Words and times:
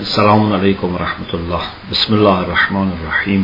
السلام 0.00 0.52
عليكم 0.52 0.94
ورحمة 0.94 1.32
الله. 1.34 1.62
بسم 1.92 2.14
الله 2.14 2.40
الرحمن 2.40 2.88
الرحيم. 2.96 3.42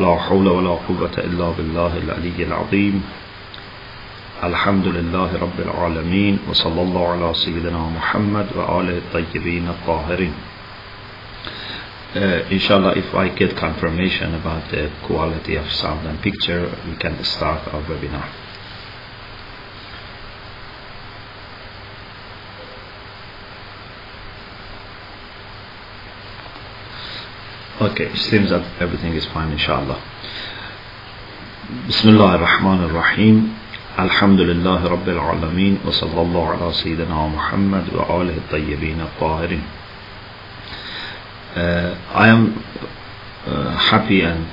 لا 0.00 0.16
حول 0.16 0.48
ولا 0.48 0.80
قوة 0.88 1.12
إلا 1.20 1.48
بالله 1.52 1.92
العلي 2.00 2.38
العظيم. 2.48 3.02
الحمد 4.44 4.86
لله 4.88 5.30
رب 5.36 5.58
العالمين 5.60 6.38
وصلى 6.48 6.80
الله 6.82 7.08
على 7.12 7.34
سيدنا 7.34 7.76
محمد 7.76 8.46
وآله 8.56 8.96
الطيبين 9.04 9.68
الطاهرين. 9.68 10.34
Uh, 12.16 12.48
inshallah 12.48 12.96
if 12.96 13.14
I 13.14 13.28
get 13.28 13.54
confirmation 13.54 14.32
about 14.34 14.70
the 14.70 14.88
quality 15.04 15.56
of 15.56 15.70
sound 15.70 16.06
and 16.06 16.22
picture 16.22 16.72
we 16.88 16.96
can 16.96 17.22
start 17.22 17.68
our 17.68 17.82
webinar. 17.84 18.43
Okay, 27.81 28.05
it 28.11 28.17
seems 28.17 28.49
that 28.49 28.63
everything 28.81 29.13
is 29.13 29.25
fine, 29.27 29.51
inshallah. 29.51 29.99
بسم 31.69 32.09
الله 32.09 32.35
الرحمن 32.35 32.83
الرحيم 32.89 33.53
الحمد 33.99 34.39
لله 34.41 34.87
رب 34.87 35.09
العالمين 35.09 35.79
وصلى 35.85 36.21
الله 36.21 36.45
على 36.49 36.73
سيدنا 36.73 37.27
محمد 37.27 37.93
وآله 37.93 38.37
الطيبين 38.37 39.01
الطاهرين 39.01 39.63
uh, 41.55 41.93
I 42.15 42.27
am 42.29 42.57
uh, 43.45 43.77
happy 43.77 44.21
and 44.21 44.47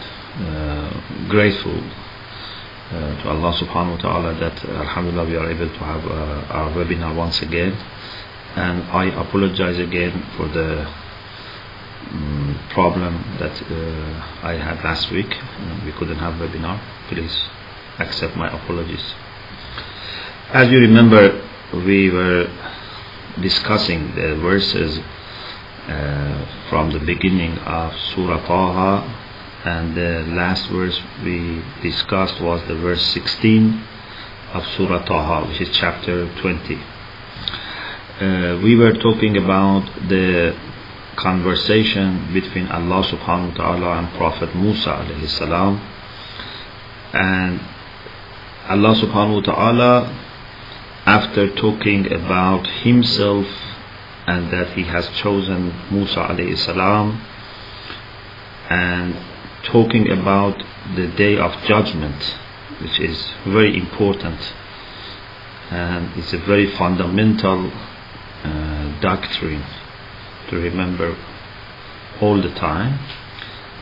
uh, 0.45 0.91
grateful 1.29 1.81
uh, 2.93 3.23
to 3.23 3.29
Allah 3.33 3.53
subhanahu 3.57 3.97
wa 3.97 4.03
ta'ala 4.03 4.35
that 4.41 4.65
uh, 4.69 4.85
alhamdulillah 4.85 5.25
we 5.25 5.37
are 5.37 5.49
able 5.51 5.69
to 5.73 5.81
have 5.89 6.05
uh, 6.05 6.53
our 6.53 6.71
webinar 6.77 7.17
once 7.17 7.41
again 7.41 7.73
and 8.57 8.83
I 8.93 9.07
apologize 9.07 9.79
again 9.79 10.23
for 10.37 10.49
the 10.49 10.85
um, 12.12 12.60
problem 12.72 13.38
that 13.40 13.62
uh, 13.62 14.48
I 14.48 14.54
had 14.54 14.84
last 14.84 15.12
week. 15.12 15.38
We 15.86 15.92
couldn't 15.94 16.20
have 16.20 16.34
webinar. 16.36 16.80
Please 17.10 17.42
accept 18.00 18.36
my 18.36 18.48
apologies. 18.48 19.14
As 20.50 20.70
you 20.72 20.80
remember, 20.80 21.48
we 21.74 22.10
were 22.10 22.48
discussing 23.42 24.14
the 24.16 24.36
verses 24.36 25.00
uh, 25.88 26.68
from 26.70 26.92
the 26.92 27.00
beginning 27.00 27.58
of 27.60 27.94
Surah 28.14 28.46
Taha, 28.46 29.18
and 29.66 29.96
the 29.96 30.26
last 30.36 30.68
verse 30.70 31.00
we 31.24 31.64
discussed 31.82 32.42
was 32.42 32.62
the 32.68 32.76
verse 32.76 33.04
16 33.14 33.84
of 34.54 34.66
Surah 34.76 35.06
Taha, 35.06 35.48
which 35.48 35.62
is 35.62 35.70
chapter 35.78 36.34
20. 36.42 36.76
Uh, 38.20 38.60
we 38.62 38.76
were 38.76 38.94
talking 38.94 39.38
about 39.38 39.86
the 40.10 40.56
conversation 41.16 42.34
between 42.34 42.68
Allah 42.68 43.04
subhanahu 43.04 43.52
wa 43.52 43.56
ta'ala 43.58 43.98
and 44.00 44.08
Prophet 44.16 44.56
Musa 44.56 44.90
alayhi 44.92 45.28
salam. 45.28 45.78
And 47.14 47.60
Allah 48.70 48.96
subhanahu 48.96 49.46
wa 49.46 49.54
ta'ala 49.54 50.18
after 51.06 51.54
talking 51.56 52.12
about 52.12 52.68
himself 52.84 53.46
and 54.28 54.52
that 54.52 54.74
he 54.74 54.84
has 54.84 55.08
chosen 55.10 55.74
Musa 55.92 56.20
alayhi 56.20 56.58
salam 56.58 57.20
and 58.70 59.16
talking 59.64 60.10
about 60.10 60.64
the 60.96 61.08
day 61.08 61.38
of 61.38 61.52
judgment 61.66 62.38
which 62.82 63.00
is 63.00 63.32
very 63.46 63.78
important 63.78 64.40
and 65.70 66.18
it's 66.18 66.34
a 66.34 66.38
very 66.38 66.68
fundamental 66.78 67.72
uh, 68.44 69.00
doctrine 69.02 69.64
to 70.51 70.57
remember 70.57 71.17
all 72.21 72.41
the 72.41 72.53
time. 72.55 72.99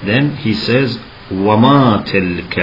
Then 0.05 0.37
he 0.37 0.55
says, 0.55 0.99
وَمَا 1.31 2.05
تِلْكَ 2.05 2.57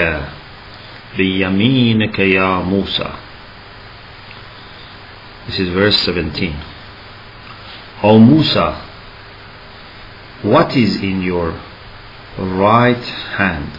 بِيَمِينِكَ 1.16 2.16
يَا 2.16 2.62
مُوسَى 2.64 3.16
This 5.46 5.58
is 5.60 5.68
verse 5.70 5.98
17. 6.00 6.56
O 8.02 8.18
Musa, 8.18 8.88
what 10.42 10.76
is 10.76 10.96
in 10.96 11.22
your 11.22 11.60
right 12.38 13.04
hand? 13.04 13.70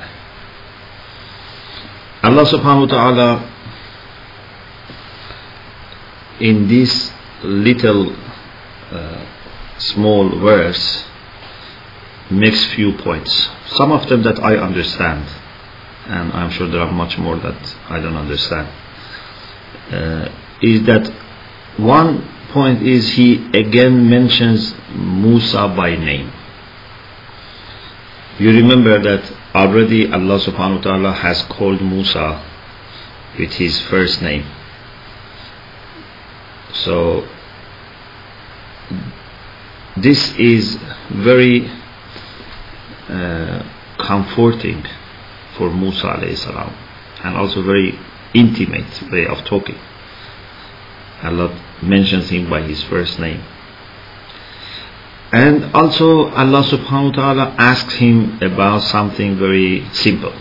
Allah 2.24 2.46
subhanahu 2.46 2.88
wa 2.88 2.96
ta'ala 2.96 3.50
in 6.40 6.68
this 6.68 7.12
little 7.44 8.16
uh, 8.92 9.26
small 9.79 10.39
verse 10.39 11.05
makes 12.31 12.65
few 12.75 12.93
points. 12.99 13.49
Some 13.67 13.93
of 13.93 14.09
them 14.09 14.23
that 14.23 14.39
I 14.43 14.57
understand, 14.57 15.25
and 16.07 16.33
I'm 16.33 16.51
sure 16.51 16.69
there 16.69 16.81
are 16.81 16.93
much 16.93 17.19
more 17.19 17.37
that 17.37 17.77
I 17.89 18.01
don't 18.01 18.17
understand. 18.17 18.69
Uh, 19.91 20.29
is 20.61 20.85
that 20.87 21.09
one 21.79 22.29
point 22.51 22.83
is 22.83 23.11
he 23.13 23.47
again 23.55 24.09
mentions 24.11 24.75
Musa 24.95 25.69
by 25.77 25.97
name. 25.97 26.33
You 28.39 28.51
remember 28.51 28.99
that 29.03 29.33
already 29.55 30.11
Allah 30.13 30.39
subhanahu 30.41 30.77
wa 30.77 30.83
ta'ala 30.83 31.13
has 31.13 31.43
called 31.43 31.81
Musa 31.81 32.45
with 33.39 33.53
his 33.55 33.81
first 33.83 34.23
name. 34.23 34.47
So 36.73 37.27
this 40.03 40.37
is 40.39 40.77
very 41.11 41.67
uh, 43.09 43.63
comforting 43.99 44.85
for 45.57 45.71
Musa 45.71 46.37
salam 46.37 46.75
and 47.25 47.37
also 47.37 47.63
very 47.63 47.99
intimate 48.35 49.11
way 49.11 49.27
of 49.27 49.45
talking. 49.45 49.79
Allah 51.23 51.51
mentions 51.83 52.31
him 52.31 52.49
by 52.49 52.63
his 52.63 52.83
first 52.85 53.19
name. 53.19 53.43
And 55.33 55.75
also 55.75 56.29
Allah 56.31 56.63
subhanahu 56.65 57.17
wa 57.17 57.23
ta'ala 57.23 57.55
asks 57.59 57.95
him 57.95 58.39
about 58.41 58.83
something 58.83 59.37
very 59.37 59.87
simple. 59.93 60.33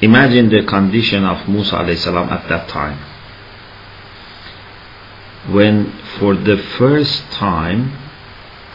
Imagine 0.00 0.48
the 0.48 0.64
condition 0.64 1.24
of 1.24 1.48
Musa 1.48 1.84
salam 1.96 2.28
at 2.30 2.48
that 2.48 2.68
time 2.68 3.13
when 5.48 5.92
for 6.18 6.34
the 6.34 6.56
first 6.56 7.22
time 7.32 7.92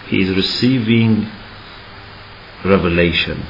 he 0.07 0.22
is 0.22 0.35
receiving 0.35 1.30
revelation 2.63 3.46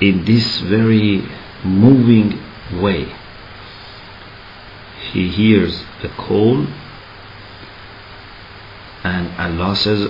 in 0.00 0.24
this 0.24 0.60
very 0.60 1.22
moving 1.64 2.40
way. 2.80 3.12
He 5.12 5.28
hears 5.28 5.84
a 6.02 6.08
call 6.08 6.66
and 9.04 9.28
Allah 9.38 9.76
says, 9.76 10.08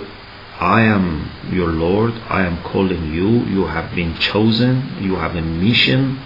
I 0.61 0.83
am 0.83 1.31
your 1.51 1.69
Lord, 1.69 2.13
I 2.29 2.43
am 2.47 2.63
calling 2.63 3.13
you, 3.13 3.45
you 3.47 3.67
have 3.67 3.95
been 3.95 4.15
chosen, 4.19 4.97
you 5.01 5.17
have 5.17 5.35
a 5.35 5.41
mission. 5.41 6.21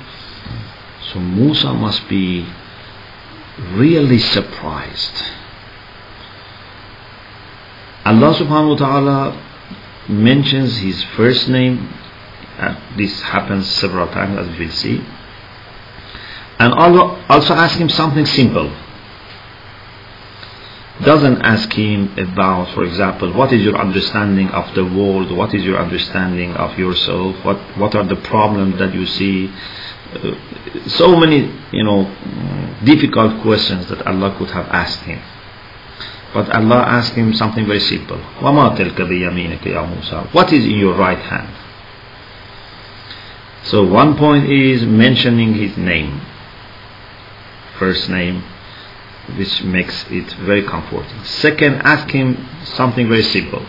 So 1.13 1.21
Musa 1.21 1.73
must 1.73 2.09
be 2.09 2.47
really 3.59 4.19
surprised. 4.19 5.23
Allah 8.05 8.35
subhanahu 8.35 8.79
wa 8.79 8.79
ta'ala 8.79 9.43
mentions 10.09 10.79
his 10.79 11.03
first 11.17 11.49
name. 11.49 11.89
Uh, 12.59 12.75
this 12.97 13.21
happens 13.23 13.67
several 13.67 14.07
times 14.09 14.39
as 14.39 14.59
we 14.59 14.67
will 14.67 14.73
see. 14.73 15.05
And 16.59 16.73
Allah 16.73 17.25
also 17.29 17.55
ask 17.55 17.77
him 17.79 17.89
something 17.89 18.25
simple. 18.25 18.73
Doesn't 21.05 21.43
ask 21.43 21.71
him 21.75 22.17
about, 22.17 22.73
for 22.73 22.85
example, 22.85 23.33
what 23.35 23.53
is 23.53 23.61
your 23.63 23.77
understanding 23.77 24.49
of 24.49 24.75
the 24.75 24.85
world? 24.85 25.31
What 25.31 25.53
is 25.53 25.63
your 25.63 25.77
understanding 25.77 26.55
of 26.55 26.79
yourself? 26.79 27.37
What 27.45 27.59
what 27.77 27.95
are 27.95 28.05
the 28.05 28.17
problems 28.17 28.79
that 28.79 28.95
you 28.95 29.05
see? 29.05 29.53
Uh, 30.16 30.36
so 30.88 31.16
many, 31.16 31.52
you 31.72 31.84
know, 31.84 32.04
difficult 32.84 33.42
questions 33.42 33.88
that 33.90 34.06
Allah 34.06 34.36
could 34.38 34.50
have 34.52 34.68
asked 34.68 35.02
him. 35.02 35.22
But 36.34 36.50
Allah 36.50 36.84
asked 36.88 37.14
him 37.14 37.34
something 37.34 37.66
very 37.66 37.80
simple. 37.80 38.18
وَمَا 38.40 38.78
تِلْكَ 38.78 38.96
بِيَمِينِكَ 38.96 39.64
يَا 39.64 39.84
مُوسَى 39.86 40.34
What 40.34 40.54
is 40.54 40.64
in 40.66 40.78
your 40.78 40.96
right 40.96 41.20
hand? 41.20 41.50
So 43.64 43.84
one 43.86 44.18
point 44.18 44.50
is 44.50 44.86
mentioning 44.86 45.54
his 45.54 45.78
name, 45.78 46.22
first 47.78 48.10
name, 48.10 48.44
which 49.38 49.62
makes 49.64 50.06
it 50.10 50.34
very 50.34 50.64
comforting. 50.64 51.24
Second, 51.24 51.76
ask 51.84 52.10
him 52.10 52.48
something 52.64 53.08
very 53.08 53.24
simple. 53.24 53.66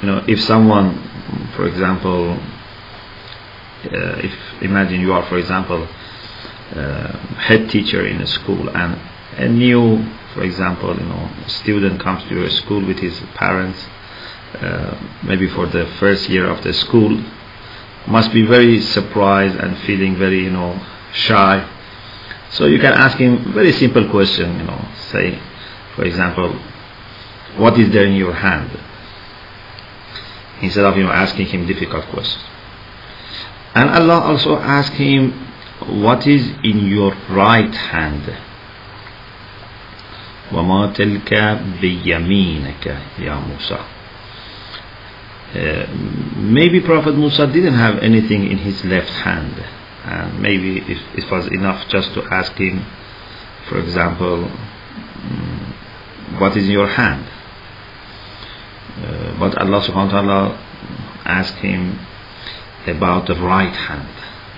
You 0.00 0.06
know, 0.06 0.24
if 0.26 0.40
someone, 0.40 1.50
for 1.56 1.66
example, 1.66 2.32
uh, 2.32 2.51
if 3.91 4.33
imagine 4.61 5.01
you 5.01 5.13
are, 5.13 5.25
for 5.27 5.37
example, 5.37 5.87
uh, 6.75 7.17
head 7.37 7.69
teacher 7.69 8.05
in 8.05 8.21
a 8.21 8.27
school 8.27 8.69
and 8.69 8.99
a 9.37 9.47
new 9.47 10.03
for 10.33 10.43
example, 10.43 10.95
you 10.97 11.05
know, 11.05 11.29
student 11.47 12.01
comes 12.01 12.23
to 12.23 12.33
your 12.33 12.49
school 12.49 12.83
with 12.85 12.99
his 12.99 13.19
parents, 13.35 13.85
uh, 14.55 14.97
maybe 15.23 15.47
for 15.47 15.67
the 15.67 15.85
first 15.99 16.27
year 16.27 16.47
of 16.47 16.63
the 16.63 16.73
school, 16.73 17.23
must 18.07 18.33
be 18.33 18.43
very 18.43 18.81
surprised 18.81 19.55
and 19.55 19.77
feeling 19.79 20.15
very, 20.15 20.43
you 20.43 20.49
know, 20.49 20.79
shy. 21.13 21.69
So 22.51 22.65
you 22.65 22.79
can 22.79 22.93
ask 22.93 23.17
him 23.17 23.53
very 23.53 23.71
simple 23.73 24.09
question, 24.09 24.57
you 24.57 24.63
know, 24.63 24.85
say, 25.11 25.39
for 25.95 26.03
example, 26.03 26.59
what 27.57 27.77
is 27.79 27.91
there 27.91 28.05
in 28.05 28.15
your 28.15 28.33
hand? 28.33 28.71
Instead 30.61 30.85
of 30.85 30.97
you 30.97 31.03
know 31.03 31.11
asking 31.11 31.47
him 31.47 31.67
difficult 31.67 32.05
questions. 32.05 32.43
And 33.74 33.90
Allah 33.90 34.20
also 34.20 34.56
asked 34.56 34.94
him, 34.94 35.32
what 35.86 36.26
is 36.26 36.50
in 36.64 36.86
your 36.88 37.14
right 37.30 37.74
hand? 37.74 38.36
وما 40.52 40.86
تلك 40.94 41.60
بيمينك 41.80 42.98
يا 43.18 43.34
موسى 43.36 43.78
uh, 45.54 45.86
maybe 46.36 46.80
Prophet 46.80 47.14
Musa 47.16 47.46
didn't 47.46 47.74
have 47.74 47.98
anything 47.98 48.50
in 48.50 48.58
his 48.58 48.84
left 48.84 49.10
hand 49.10 49.54
and 50.04 50.40
maybe 50.40 50.78
it, 50.78 50.98
it 51.14 51.30
was 51.30 51.46
enough 51.48 51.86
just 51.88 52.12
to 52.14 52.22
ask 52.30 52.52
him 52.52 52.84
for 53.68 53.78
example 53.78 54.44
um, 54.44 55.74
what 56.38 56.56
is 56.56 56.64
in 56.64 56.72
your 56.72 56.86
hand 56.88 57.24
uh, 59.04 59.38
but 59.38 59.56
Allah 59.58 59.80
subhanahu 59.82 60.12
wa 60.12 60.20
ta'ala 60.20 60.58
asked 61.24 61.56
him 61.56 61.98
about 62.87 63.27
the 63.27 63.35
right 63.35 63.73
hand. 63.73 64.09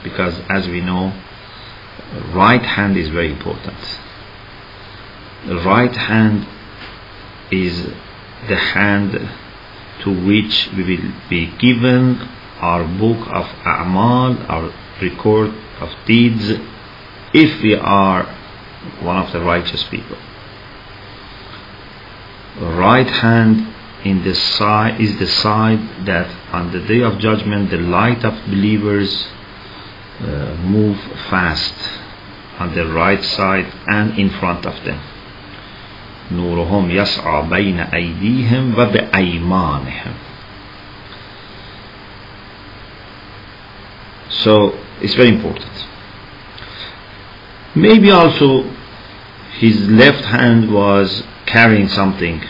Because 0.04 0.40
as 0.50 0.68
we 0.68 0.82
know 0.82 1.14
right 2.34 2.62
hand 2.62 2.98
is 2.98 3.10
very 3.10 3.32
important. 3.32 3.78
The 5.48 5.58
right 5.58 5.96
hand 5.96 6.48
is 7.52 7.86
the 8.48 8.56
hand 8.56 9.12
to 10.02 10.26
which 10.26 10.72
we 10.74 10.84
will 10.84 11.14
be 11.30 11.48
given 11.58 12.18
our 12.60 12.84
book 12.84 13.28
of 13.28 13.46
a'mal 13.66 14.50
our 14.50 14.74
record 15.02 15.54
of 15.80 15.90
deeds 16.06 16.52
if 17.34 17.62
we 17.62 17.76
are 17.76 18.24
one 19.02 19.18
of 19.18 19.32
the 19.32 19.42
righteous 19.42 19.84
people. 19.84 20.18
Right 22.60 23.10
hand 23.10 23.75
in 24.05 24.25
the 24.25 24.35
side 24.35 25.01
is 25.01 25.19
the 25.19 25.27
side 25.27 26.07
that 26.07 26.29
on 26.53 26.73
the 26.73 26.81
day 26.81 27.03
of 27.03 27.19
judgment 27.19 27.71
the 27.71 27.77
light 27.79 28.25
of 28.25 28.35
believers 28.47 29.29
uh, 30.21 30.57
move 30.65 30.99
fast 31.29 31.75
on 32.59 32.75
the 32.75 32.87
right 32.87 33.23
side 33.23 33.67
and 33.87 34.19
in 34.19 34.31
front 34.31 34.67
of 34.67 34.85
them 34.85 35.01
نورهم 36.33 36.91
يسعى 36.91 37.43
بين 37.51 37.81
أيديهم 37.81 38.75
وبأيمانهم 38.79 40.15
So 44.31 44.79
it's 45.03 45.15
very 45.15 45.29
important. 45.29 45.73
Maybe 47.75 48.11
also 48.11 48.63
his 49.59 49.77
left 49.89 50.25
hand 50.25 50.73
was 50.73 51.25
carrying 51.47 51.89
something 51.89 52.41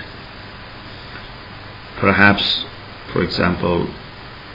Perhaps, 1.97 2.65
for 3.11 3.23
example, 3.23 3.87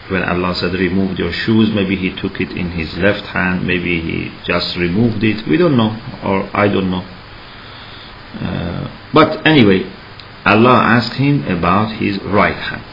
when 0.09 0.23
Allah 0.23 0.55
said 0.55 0.75
remove 0.75 1.19
your 1.19 1.33
shoes, 1.33 1.71
maybe 1.71 1.97
he 1.97 2.11
took 2.15 2.41
it 2.41 2.51
in 2.51 2.73
his 2.73 2.97
left 2.99 3.27
hand, 3.27 3.67
maybe 3.67 4.01
he 4.01 4.33
just 4.45 4.77
removed 4.77 5.23
it. 5.23 5.47
We 5.47 5.57
don't 5.57 5.77
know, 5.77 5.97
or 6.25 6.51
I 6.55 6.69
don't 6.69 6.91
know. 6.91 7.07
Uh, 8.41 8.91
but 9.15 9.47
anyway, 9.47 9.91
Allah 10.45 10.83
asked 10.97 11.15
him 11.15 11.47
about 11.47 11.97
his 11.97 12.19
right 12.23 12.57
hand. 12.57 12.85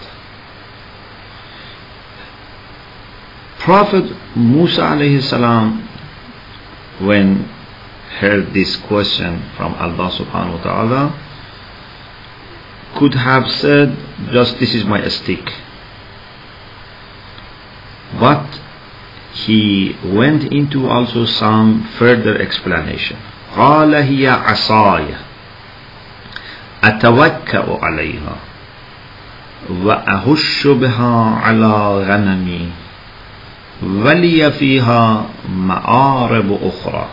Prophet 3.60 4.06
Musa 4.36 4.82
alayhi 4.82 5.22
salam, 5.22 5.88
when 7.02 7.50
heard 8.20 8.54
this 8.54 8.76
question 8.88 9.44
from 9.58 9.74
Allah 9.76 10.10
subhanahu 10.12 10.58
wa 10.58 10.64
ta'ala, 10.64 11.27
could 12.99 13.15
have 13.15 13.51
said 13.51 13.97
just 14.33 14.59
this 14.59 14.75
is 14.75 14.85
my 14.85 15.07
stick 15.09 15.53
but 18.21 18.61
he 19.33 19.97
went 20.05 20.45
into 20.53 20.89
also 20.89 21.25
some 21.25 21.89
further 21.99 22.37
explanation 22.39 23.17
قال 23.57 23.95
هي 23.95 24.29
عصاي 24.29 25.07
أتوكأ 26.85 27.79
عليها 27.83 28.37
وأهش 29.71 30.67
بها 30.67 31.41
على 31.45 32.05
غنمي 32.09 32.69
ولي 33.83 34.51
فيها 34.53 35.27
مآرب 35.49 36.59
أخرى 36.63 37.07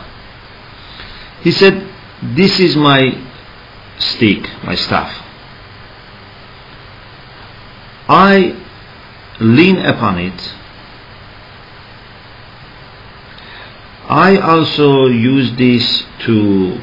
He 1.42 1.50
said, 1.52 1.86
this 2.22 2.60
is 2.60 2.76
my 2.76 3.16
stick, 3.98 4.46
my 4.62 4.74
staff. 4.74 5.10
I 8.07 8.61
lean 9.39 9.77
upon 9.77 10.19
it. 10.19 10.53
I 14.07 14.37
also 14.37 15.07
use 15.07 15.55
this 15.57 16.05
to 16.25 16.79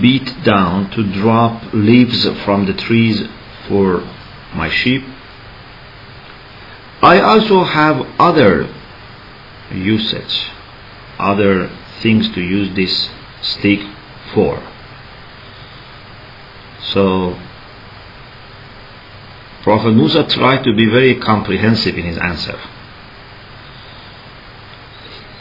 beat 0.00 0.42
down, 0.42 0.90
to 0.90 1.12
drop 1.12 1.72
leaves 1.72 2.26
from 2.44 2.64
the 2.66 2.72
trees 2.72 3.28
for 3.68 4.00
my 4.54 4.70
sheep. 4.70 5.04
I 7.02 7.20
also 7.20 7.64
have 7.64 8.06
other 8.18 8.72
usage, 9.70 10.50
other 11.18 11.68
things 12.00 12.30
to 12.30 12.40
use 12.40 12.74
this 12.74 13.10
stick 13.42 13.80
for. 14.32 14.62
So 16.80 17.38
Prophet 19.66 19.94
Musa 19.94 20.22
tried 20.22 20.62
to 20.62 20.72
be 20.72 20.86
very 20.86 21.16
comprehensive 21.16 21.96
in 21.96 22.04
his 22.04 22.16
answer. 22.18 22.56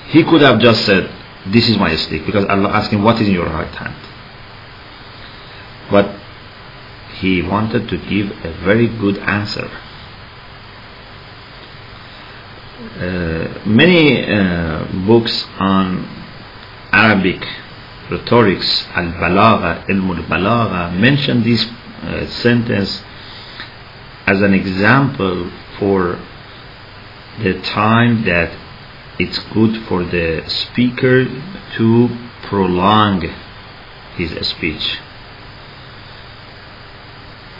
He 0.08 0.24
could 0.24 0.42
have 0.42 0.60
just 0.60 0.84
said, 0.84 1.12
This 1.46 1.70
is 1.70 1.78
my 1.78 1.96
stick, 1.96 2.26
because 2.26 2.44
Allah 2.46 2.70
asked 2.70 2.90
him, 2.90 3.04
What 3.04 3.22
is 3.22 3.28
in 3.28 3.36
your 3.36 3.46
right 3.46 3.70
hand? 3.76 3.96
But 5.92 6.20
he 7.20 7.44
wanted 7.44 7.88
to 7.88 7.98
give 8.00 8.32
a 8.44 8.52
very 8.64 8.88
good 8.88 9.20
answer. 9.20 9.70
Uh, 12.98 13.62
many 13.68 14.26
uh, 14.26 14.88
books 15.06 15.46
on 15.60 16.04
Arabic 16.92 17.46
rhetorics, 18.10 18.88
al-balagha, 18.88 19.86
ilm 19.86 20.18
al-balagha, 20.18 20.98
mention 20.98 21.44
this 21.44 21.64
uh, 22.02 22.26
sentence 22.26 23.04
as 24.26 24.42
an 24.42 24.54
example 24.54 25.52
for 25.78 26.20
the 27.40 27.62
time 27.62 28.24
that 28.26 28.58
it's 29.20 29.40
good 29.54 29.86
for 29.88 30.04
the 30.04 30.44
speaker 30.48 31.26
to 31.78 32.10
prolong 32.44 33.22
his 34.16 34.48
speech. 34.48 35.00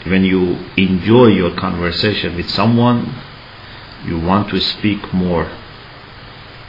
When 0.06 0.24
you 0.24 0.56
enjoy 0.76 1.28
your 1.28 1.54
conversation 1.56 2.36
with 2.36 2.50
someone, 2.50 3.14
you 4.04 4.18
want 4.18 4.50
to 4.50 4.60
speak 4.60 5.12
more 5.12 5.50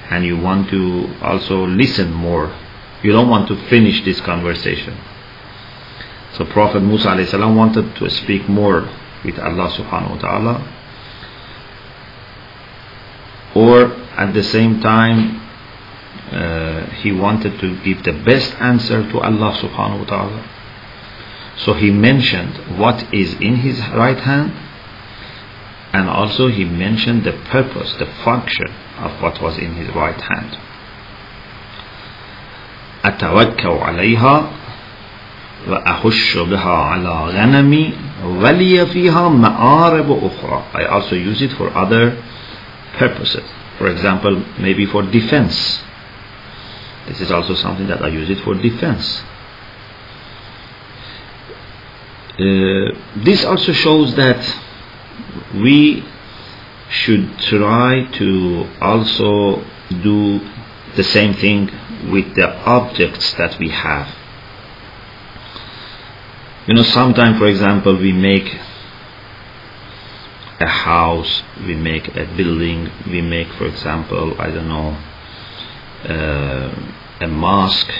and 0.10 0.25
you 0.25 0.38
want 0.38 0.70
to 0.70 1.13
also 1.22 1.66
listen 1.66 2.12
more. 2.12 2.56
You 3.04 3.12
don't 3.12 3.30
want 3.30 3.48
to 3.50 3.56
finish 3.68 4.04
this 4.06 4.22
conversation. 4.22 4.98
So 6.34 6.46
Prophet 6.46 6.82
Musa 6.82 7.10
wanted 7.50 7.96
to 7.96 8.10
speak 8.10 8.48
more 8.48 8.89
with 9.27 9.39
Allah 9.39 9.71
subhanahu 9.71 10.17
wa 10.17 10.21
ta'ala 10.21 10.55
or 13.55 13.93
at 14.17 14.33
the 14.35 14.43
same 14.43 14.81
time 14.81 15.41
uh, 16.33 16.87
he 17.03 17.12
wanted 17.12 17.61
to 17.61 17.77
give 17.85 18.03
the 18.05 18.12
best 18.12 18.55
answer 18.61 19.03
to 19.11 19.21
Allah 19.21 19.53
subhanahu 19.61 20.01
wa 20.01 20.05
ta'ala 20.05 20.49
so 21.59 21.75
he 21.75 21.91
mentioned 21.91 22.79
what 22.79 23.12
is 23.12 23.35
in 23.35 23.57
his 23.57 23.79
right 23.95 24.19
hand 24.19 24.53
and 25.93 26.09
also 26.09 26.49
he 26.49 26.65
mentioned 26.65 27.25
the 27.25 27.33
purpose 27.33 27.93
the 27.99 28.07
function 28.25 28.69
of 28.99 29.21
what 29.23 29.41
was 29.43 29.59
in 29.59 29.75
his 29.75 29.89
right 29.95 30.21
hand 30.21 30.59
أتوكل 33.05 33.69
عليها 33.83 34.51
وأخش 35.69 36.37
بها 36.37 36.77
على 36.77 37.09
غنمي 37.09 37.93
ولي 38.25 38.87
فيها 38.87 39.29
مآرب 39.29 40.11
أخرى 40.11 40.62
I 40.75 40.85
also 40.87 41.15
use 41.15 41.43
it 41.43 41.53
for 41.53 41.71
other 41.77 42.17
purposes 42.99 43.45
for 43.79 43.89
example 43.89 44.43
maybe 44.59 44.87
for 44.87 45.03
defense 45.03 45.83
this 47.09 47.21
is 47.21 47.31
also 47.31 47.55
something 47.55 47.87
that 47.87 48.03
I 48.03 48.09
use 48.09 48.29
it 48.31 48.41
for 48.41 48.55
defense 48.55 49.23
uh, 52.39 52.89
this 53.17 53.45
also 53.45 53.73
shows 53.73 54.15
that 54.17 54.43
we 55.55 56.05
should 56.89 57.39
try 57.39 58.07
to 58.12 58.67
also 58.81 59.65
do 60.03 60.41
the 60.97 61.03
same 61.03 61.35
thing 61.35 61.71
with 62.11 62.35
the 62.35 62.49
objects 62.67 63.33
that 63.35 63.59
we 63.59 63.69
have. 63.71 64.09
You 66.68 66.74
know, 66.74 66.84
sometimes, 66.84 67.38
for 67.38 67.48
example, 67.48 67.96
we 67.96 68.12
make 68.12 68.54
a 70.60 70.68
house, 70.68 71.44
we 71.66 71.76
make 71.76 72.10
a 72.10 72.26
building, 72.36 72.92
we 73.08 73.22
make, 73.22 73.48
for 73.54 73.68
example, 73.68 74.36
I 74.38 74.52
don't 74.52 74.68
know, 74.68 74.98
uh, 76.04 76.76
a 77.22 77.28
mosque. 77.30 77.94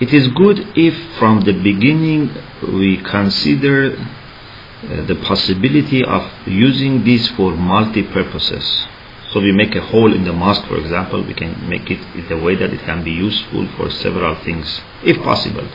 It 0.00 0.14
is 0.14 0.28
good 0.28 0.72
if 0.74 1.18
from 1.18 1.42
the 1.42 1.52
beginning 1.52 2.34
we 2.62 2.96
consider 3.02 3.94
uh, 3.94 5.04
the 5.04 5.16
possibility 5.16 6.02
of 6.02 6.30
using 6.46 7.04
this 7.04 7.28
for 7.32 7.54
multi-purposes. 7.54 8.86
So 9.32 9.40
we 9.40 9.52
make 9.52 9.74
a 9.74 9.82
hole 9.82 10.14
in 10.14 10.24
the 10.24 10.32
mosque, 10.32 10.66
for 10.66 10.78
example, 10.78 11.22
we 11.22 11.34
can 11.34 11.68
make 11.68 11.90
it 11.90 12.00
in 12.14 12.32
a 12.32 12.42
way 12.42 12.54
that 12.54 12.72
it 12.72 12.80
can 12.80 13.04
be 13.04 13.12
useful 13.12 13.68
for 13.76 13.90
several 13.90 14.34
things, 14.36 14.80
if 15.04 15.22
possible. 15.22 15.68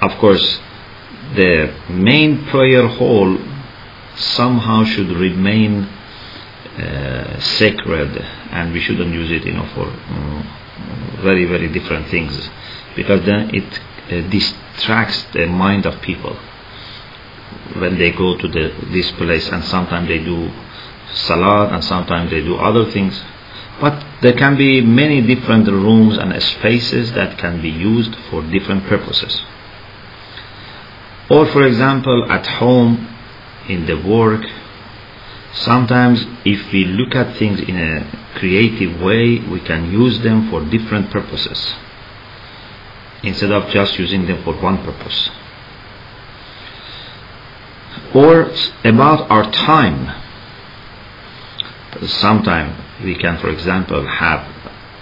Of 0.00 0.18
course, 0.18 0.60
the 1.34 1.74
main 1.88 2.44
prayer 2.46 2.86
hall 2.86 3.38
somehow 4.16 4.84
should 4.84 5.08
remain 5.08 5.84
uh, 5.84 7.40
sacred, 7.40 8.18
and 8.50 8.72
we 8.72 8.80
shouldn't 8.80 9.12
use 9.12 9.30
it, 9.30 9.46
you 9.46 9.54
know, 9.54 9.66
for 9.74 9.86
um, 9.86 10.46
very, 11.22 11.46
very 11.46 11.68
different 11.68 12.08
things, 12.08 12.50
because 12.94 13.24
then 13.24 13.54
it 13.54 13.80
uh, 14.12 14.28
distracts 14.28 15.24
the 15.32 15.46
mind 15.46 15.86
of 15.86 16.00
people 16.02 16.36
when 17.78 17.98
they 17.98 18.10
go 18.10 18.36
to 18.36 18.48
the, 18.48 18.72
this 18.92 19.10
place 19.12 19.48
and 19.48 19.64
sometimes 19.64 20.08
they 20.08 20.18
do 20.18 20.50
salat 21.12 21.72
and 21.72 21.82
sometimes 21.84 22.30
they 22.30 22.40
do 22.42 22.56
other 22.56 22.90
things. 22.90 23.22
But 23.80 24.04
there 24.22 24.32
can 24.34 24.56
be 24.56 24.80
many 24.80 25.20
different 25.22 25.66
rooms 25.68 26.16
and 26.18 26.40
spaces 26.42 27.12
that 27.12 27.38
can 27.38 27.60
be 27.60 27.70
used 27.70 28.14
for 28.30 28.42
different 28.42 28.84
purposes 28.84 29.42
or 31.28 31.46
for 31.46 31.66
example 31.66 32.30
at 32.30 32.46
home 32.46 33.08
in 33.68 33.86
the 33.86 34.00
work 34.02 34.44
sometimes 35.52 36.24
if 36.44 36.72
we 36.72 36.84
look 36.84 37.14
at 37.14 37.36
things 37.36 37.60
in 37.60 37.76
a 37.76 38.28
creative 38.34 39.00
way 39.00 39.38
we 39.38 39.60
can 39.60 39.90
use 39.90 40.20
them 40.20 40.50
for 40.50 40.64
different 40.64 41.10
purposes 41.10 41.74
instead 43.22 43.50
of 43.50 43.68
just 43.70 43.98
using 43.98 44.26
them 44.26 44.42
for 44.44 44.54
one 44.60 44.78
purpose 44.84 45.30
or 48.14 48.50
about 48.84 49.30
our 49.30 49.50
time. 49.50 50.22
Sometimes 52.06 52.74
we 53.02 53.14
can, 53.14 53.38
for 53.38 53.50
example, 53.50 54.06
have 54.06 54.40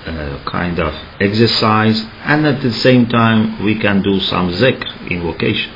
a 0.07 0.43
kind 0.47 0.79
of 0.79 0.95
exercise 1.21 2.05
and 2.25 2.47
at 2.47 2.61
the 2.63 2.73
same 2.73 3.07
time 3.07 3.65
we 3.65 3.79
can 3.79 4.03
do 4.03 4.21
some 4.21 4.51
zikr, 4.51 5.11
invocation 5.11 5.73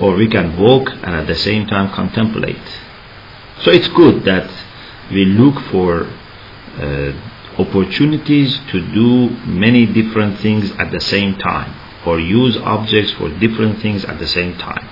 Or 0.00 0.14
we 0.14 0.28
can 0.28 0.58
walk 0.58 0.90
and 0.90 1.14
at 1.14 1.26
the 1.26 1.34
same 1.34 1.66
time 1.66 1.92
contemplate. 1.94 2.68
So 3.60 3.70
it's 3.70 3.88
good 3.88 4.24
that 4.24 4.50
we 5.10 5.24
look 5.24 5.60
for 5.70 6.06
uh, 6.78 7.12
opportunities 7.58 8.58
to 8.70 8.80
do 8.92 9.30
many 9.46 9.86
different 9.86 10.40
things 10.40 10.72
at 10.72 10.90
the 10.90 11.00
same 11.00 11.36
time 11.36 11.72
or 12.04 12.18
use 12.18 12.56
objects 12.58 13.12
for 13.12 13.28
different 13.38 13.80
things 13.80 14.04
at 14.04 14.18
the 14.18 14.26
same 14.26 14.56
time. 14.58 14.88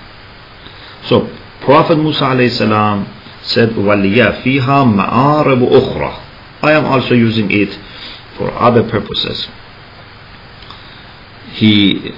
So 1.03 1.29
Prophet 1.61 1.97
Musa 1.97 2.49
salam 2.49 3.07
said, 3.41 3.69
وَلِيَا 3.69 4.41
فِيهَا 4.41 4.85
مَعَارِبُ 4.95 5.69
أُخْرَى 5.69 6.19
I 6.61 6.71
am 6.71 6.85
also 6.85 7.13
using 7.13 7.51
it 7.51 7.77
for 8.37 8.49
other 8.53 8.89
purposes. 8.89 9.47
He 11.51 12.13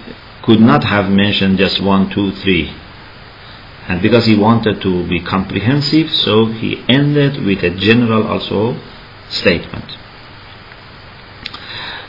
could 0.50 0.60
not 0.60 0.82
have 0.82 1.08
mentioned 1.08 1.58
just 1.58 1.80
one, 1.80 2.10
two, 2.10 2.32
three. 2.42 2.66
And 3.86 4.02
because 4.02 4.26
he 4.26 4.34
wanted 4.36 4.82
to 4.82 5.06
be 5.06 5.20
comprehensive, 5.20 6.10
so 6.10 6.46
he 6.46 6.84
ended 6.88 7.44
with 7.44 7.62
a 7.62 7.70
general 7.70 8.26
also 8.26 8.76
statement. 9.28 9.84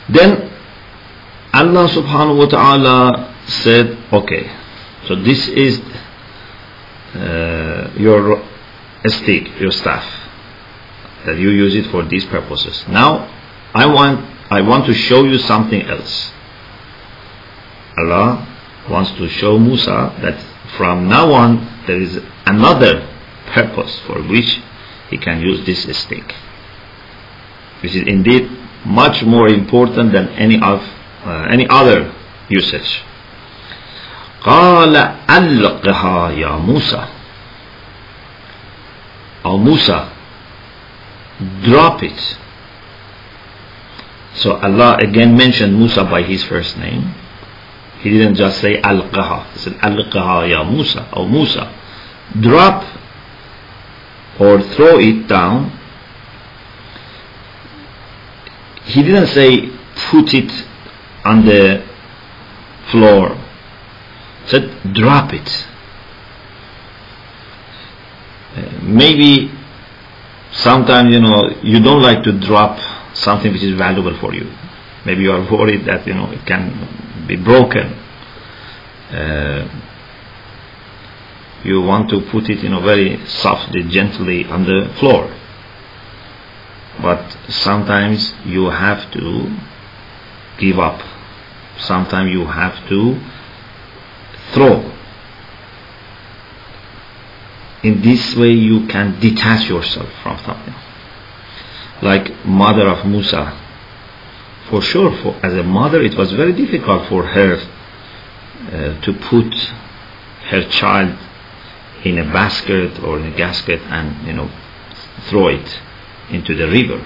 Then 0.08 0.50
Allah 1.54 1.86
subhanahu 1.86 2.38
wa 2.38 2.46
ta'ala 2.46 3.34
said, 3.62 3.96
okay, 4.12 4.50
so 5.06 5.14
this 5.14 5.46
is 5.46 5.80
uh, 7.14 7.92
your 7.96 8.42
stick, 9.06 9.60
your 9.60 9.70
staff, 9.70 10.02
that 11.26 11.38
you 11.38 11.50
use 11.50 11.76
it 11.76 11.86
for 11.92 12.02
these 12.02 12.26
purposes. 12.26 12.84
Now, 12.88 13.30
I 13.72 13.86
want 13.86 14.18
I 14.50 14.62
want 14.62 14.86
to 14.86 14.94
show 14.94 15.22
you 15.22 15.38
something 15.38 15.82
else. 15.82 16.32
Allah 18.01 18.45
wants 18.89 19.11
to 19.17 19.27
show 19.27 19.57
Musa 19.59 20.13
that 20.21 20.39
from 20.77 21.07
now 21.09 21.31
on 21.33 21.83
there 21.87 21.99
is 21.99 22.19
another 22.45 23.07
purpose 23.47 23.99
for 24.05 24.21
which 24.23 24.59
he 25.09 25.17
can 25.17 25.41
use 25.41 25.65
this 25.65 25.83
stick, 25.99 26.35
which 27.81 27.95
is 27.95 28.03
indeed 28.07 28.49
much 28.85 29.23
more 29.23 29.47
important 29.47 30.11
than 30.11 30.27
any 30.29 30.55
of 30.61 30.81
uh, 31.25 31.47
any 31.49 31.67
other 31.69 32.13
usage. 32.49 33.03
قال 34.43 34.95
ألقها 35.29 36.31
يا 36.37 36.57
موسى 36.57 37.07
أو 39.45 39.57
موسى 39.57 40.05
drop 41.63 42.01
it 42.03 42.37
so 44.35 44.53
Allah 44.57 44.97
again 45.01 45.35
mentioned 45.35 45.77
Musa 45.77 46.03
by 46.03 46.21
his 46.21 46.43
first 46.43 46.77
name 46.77 47.13
He 48.02 48.10
didn't 48.10 48.34
just 48.34 48.60
say 48.60 48.80
Alqaha. 48.82 49.52
He 49.52 49.58
said 49.60 49.74
Alqaha 49.74 50.50
ya 50.50 50.64
Musa 50.64 51.08
or 51.12 51.28
Musa. 51.28 51.72
Drop 52.40 52.82
or 54.40 54.60
throw 54.60 54.98
it 54.98 55.28
down. 55.28 55.70
He 58.86 59.02
didn't 59.04 59.28
say 59.28 59.70
put 60.10 60.34
it 60.34 60.50
on 61.24 61.46
the 61.46 61.86
floor. 62.90 63.36
He 64.44 64.48
said 64.48 64.92
drop 64.92 65.32
it. 65.32 65.48
Maybe 68.82 69.48
sometimes 70.50 71.12
you 71.12 71.20
know 71.20 71.50
you 71.62 71.80
don't 71.80 72.02
like 72.02 72.24
to 72.24 72.32
drop 72.40 72.80
something 73.14 73.52
which 73.52 73.62
is 73.62 73.78
valuable 73.78 74.18
for 74.18 74.34
you. 74.34 74.50
Maybe 75.06 75.22
you 75.22 75.30
are 75.30 75.48
worried 75.48 75.84
that 75.86 76.04
you 76.04 76.14
know 76.14 76.32
it 76.32 76.44
can 76.44 77.02
be 77.36 77.42
broken 77.42 77.86
uh, 79.12 79.62
you 81.64 81.80
want 81.80 82.08
to 82.10 82.20
put 82.30 82.48
it 82.48 82.58
you 82.62 82.68
know 82.68 82.80
very 82.80 83.24
softly 83.26 83.82
gently 83.84 84.44
on 84.46 84.64
the 84.64 84.92
floor 84.98 85.22
but 87.00 87.36
sometimes 87.48 88.34
you 88.44 88.70
have 88.70 89.10
to 89.12 89.56
give 90.58 90.78
up 90.78 91.00
sometimes 91.78 92.30
you 92.30 92.46
have 92.46 92.88
to 92.88 93.20
throw. 94.52 94.90
In 97.82 98.00
this 98.00 98.36
way 98.36 98.52
you 98.52 98.86
can 98.86 99.18
detach 99.20 99.68
yourself 99.68 100.08
from 100.22 100.38
something. 100.44 100.74
Like 102.00 102.44
mother 102.44 102.88
of 102.88 103.06
Musa. 103.06 103.58
For 104.70 104.80
sure, 104.80 105.10
for, 105.22 105.34
as 105.44 105.54
a 105.54 105.62
mother 105.62 106.02
it 106.02 106.16
was 106.16 106.32
very 106.32 106.52
difficult 106.52 107.08
for 107.08 107.26
her 107.26 107.54
uh, 107.56 109.00
to 109.00 109.12
put 109.12 109.54
her 110.50 110.68
child 110.68 111.18
in 112.04 112.18
a 112.18 112.24
basket 112.32 113.02
or 113.02 113.18
in 113.18 113.32
a 113.32 113.36
gasket 113.36 113.80
and 113.82 114.26
you 114.26 114.32
know 114.32 114.50
throw 115.28 115.48
it 115.48 115.80
into 116.30 116.54
the 116.54 116.68
river. 116.68 117.04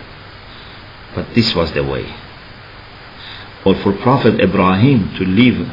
But 1.15 1.35
this 1.35 1.55
was 1.55 1.73
the 1.73 1.83
way. 1.83 2.15
Or 3.65 3.75
for 3.75 3.93
Prophet 3.95 4.41
Ibrahim 4.41 5.15
to 5.17 5.25
leave 5.25 5.69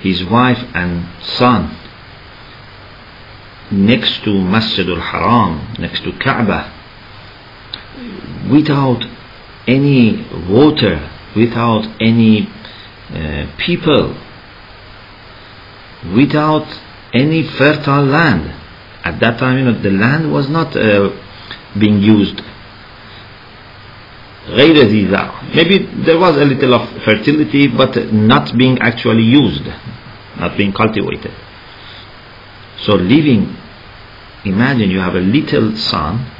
his 0.00 0.24
wife 0.24 0.62
and 0.74 1.08
son 1.22 1.76
next 3.70 4.22
to 4.24 4.40
Masjid 4.40 4.88
al-Haram, 4.88 5.74
next 5.78 6.04
to 6.04 6.12
Kaaba, 6.12 6.72
without 8.50 9.04
any 9.66 10.26
water, 10.48 11.10
without 11.34 11.86
any 12.00 12.48
uh, 13.10 13.46
people, 13.58 14.16
without 16.14 16.66
any 17.12 17.42
fertile 17.42 18.04
land. 18.04 18.54
At 19.04 19.20
that 19.20 19.38
time, 19.38 19.58
you 19.58 19.64
know, 19.64 19.80
the 19.80 19.90
land 19.90 20.32
was 20.32 20.48
not 20.48 20.76
uh, 20.76 21.10
being 21.78 22.00
used. 22.00 22.40
Maybe 24.48 25.78
there 26.04 26.18
was 26.18 26.36
a 26.36 26.44
little 26.44 26.74
of 26.74 26.88
fertility, 27.02 27.68
but 27.68 28.12
not 28.12 28.56
being 28.56 28.78
actually 28.78 29.24
used 29.24 29.66
not 30.38 30.56
being 30.56 30.72
cultivated. 30.72 31.32
So 32.78 32.94
living, 32.94 33.56
imagine 34.44 34.90
you 34.90 35.00
have 35.00 35.14
a 35.14 35.20
little 35.20 35.76
son 35.76 36.30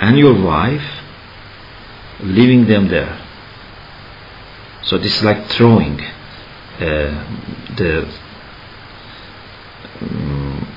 and 0.00 0.18
your 0.18 0.40
wife, 0.40 1.03
leaving 2.24 2.66
them 2.66 2.88
there. 2.88 3.20
So 4.82 4.98
this 4.98 5.16
is 5.16 5.22
like 5.22 5.46
throwing 5.48 6.00
uh, 6.00 7.26
the 7.76 8.08
um, 10.00 10.68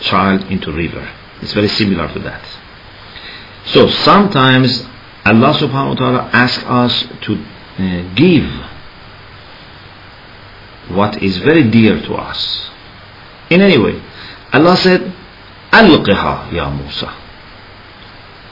child 0.00 0.44
into 0.50 0.72
river. 0.72 1.08
It's 1.40 1.52
very 1.52 1.68
similar 1.68 2.12
to 2.12 2.18
that. 2.20 2.44
So 3.66 3.88
sometimes 3.88 4.82
Allah 5.24 5.54
subhanahu 5.54 5.88
wa 5.88 5.94
ta'ala 5.94 6.30
asks 6.32 6.62
us 6.64 7.06
to 7.22 7.34
uh, 7.78 8.14
give 8.14 8.44
what 10.94 11.22
is 11.22 11.38
very 11.38 11.68
dear 11.70 12.00
to 12.02 12.14
us. 12.14 12.70
In 13.50 13.60
any 13.62 13.78
way, 13.78 14.02
Allah 14.52 14.76
said, 14.76 15.12
Alqiha 15.72 16.52
ya 16.52 16.70
Musa. 16.70 17.12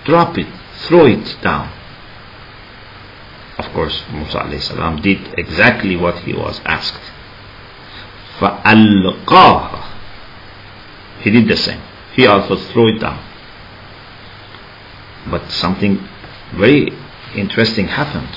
Drop 0.05 0.37
it, 0.39 0.49
throw 0.89 1.07
it 1.07 1.37
down. 1.43 1.71
Of 3.58 3.74
course, 3.74 4.04
Musa 4.12 4.40
alayhi 4.40 5.02
did 5.02 5.40
exactly 5.40 5.96
what 5.96 6.20
he 6.20 6.34
was 6.34 6.62
asked. 6.66 7.02
فَأَلْقَاهَا 8.40 9.84
He 11.22 11.32
did 11.32 11.48
the 11.48 11.58
same. 11.58 11.82
He 12.14 12.28
also 12.28 12.56
threw 12.56 12.96
it 12.96 13.00
down. 13.00 13.20
But 15.30 15.50
something 15.52 16.08
very 16.54 16.92
interesting 17.36 17.88
happened. 17.88 18.30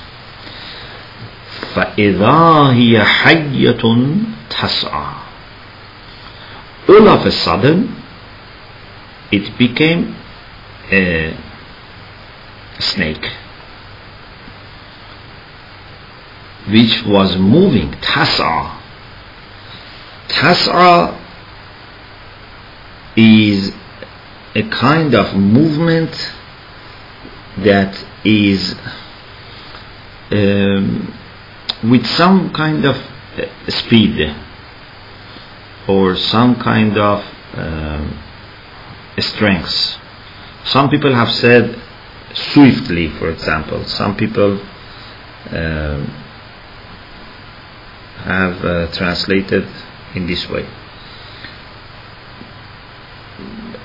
فإذا 1.74 2.72
هي 2.72 3.04
حية 3.04 3.82
تسعى 4.50 5.14
all 6.88 7.08
of 7.08 7.24
a 7.26 7.30
sudden 7.30 7.94
it 9.30 9.56
became 9.58 10.16
a 10.90 11.36
snake 12.80 13.30
Which 16.69 17.03
was 17.05 17.37
moving 17.37 17.91
tas'a 17.91 18.79
tas'a 20.27 21.21
is 23.15 23.71
a 24.55 24.63
kind 24.69 25.13
of 25.13 25.35
movement 25.35 26.11
that 27.57 28.03
is 28.23 28.75
um, 30.31 31.13
with 31.83 32.05
some 32.05 32.51
kind 32.51 32.85
of 32.85 32.95
uh, 32.95 33.69
speed 33.69 34.35
or 35.87 36.15
some 36.15 36.55
kind 36.55 36.97
of 36.97 37.23
uh, 37.53 38.09
strength. 39.19 39.97
Some 40.65 40.89
people 40.89 41.13
have 41.13 41.31
said 41.31 41.79
swiftly, 42.33 43.09
for 43.09 43.29
example. 43.29 43.85
Some 43.85 44.17
people 44.17 44.59
uh, 45.51 46.24
have 48.25 48.65
uh, 48.65 48.91
translated 48.91 49.67
in 50.15 50.27
this 50.27 50.49
way. 50.49 50.67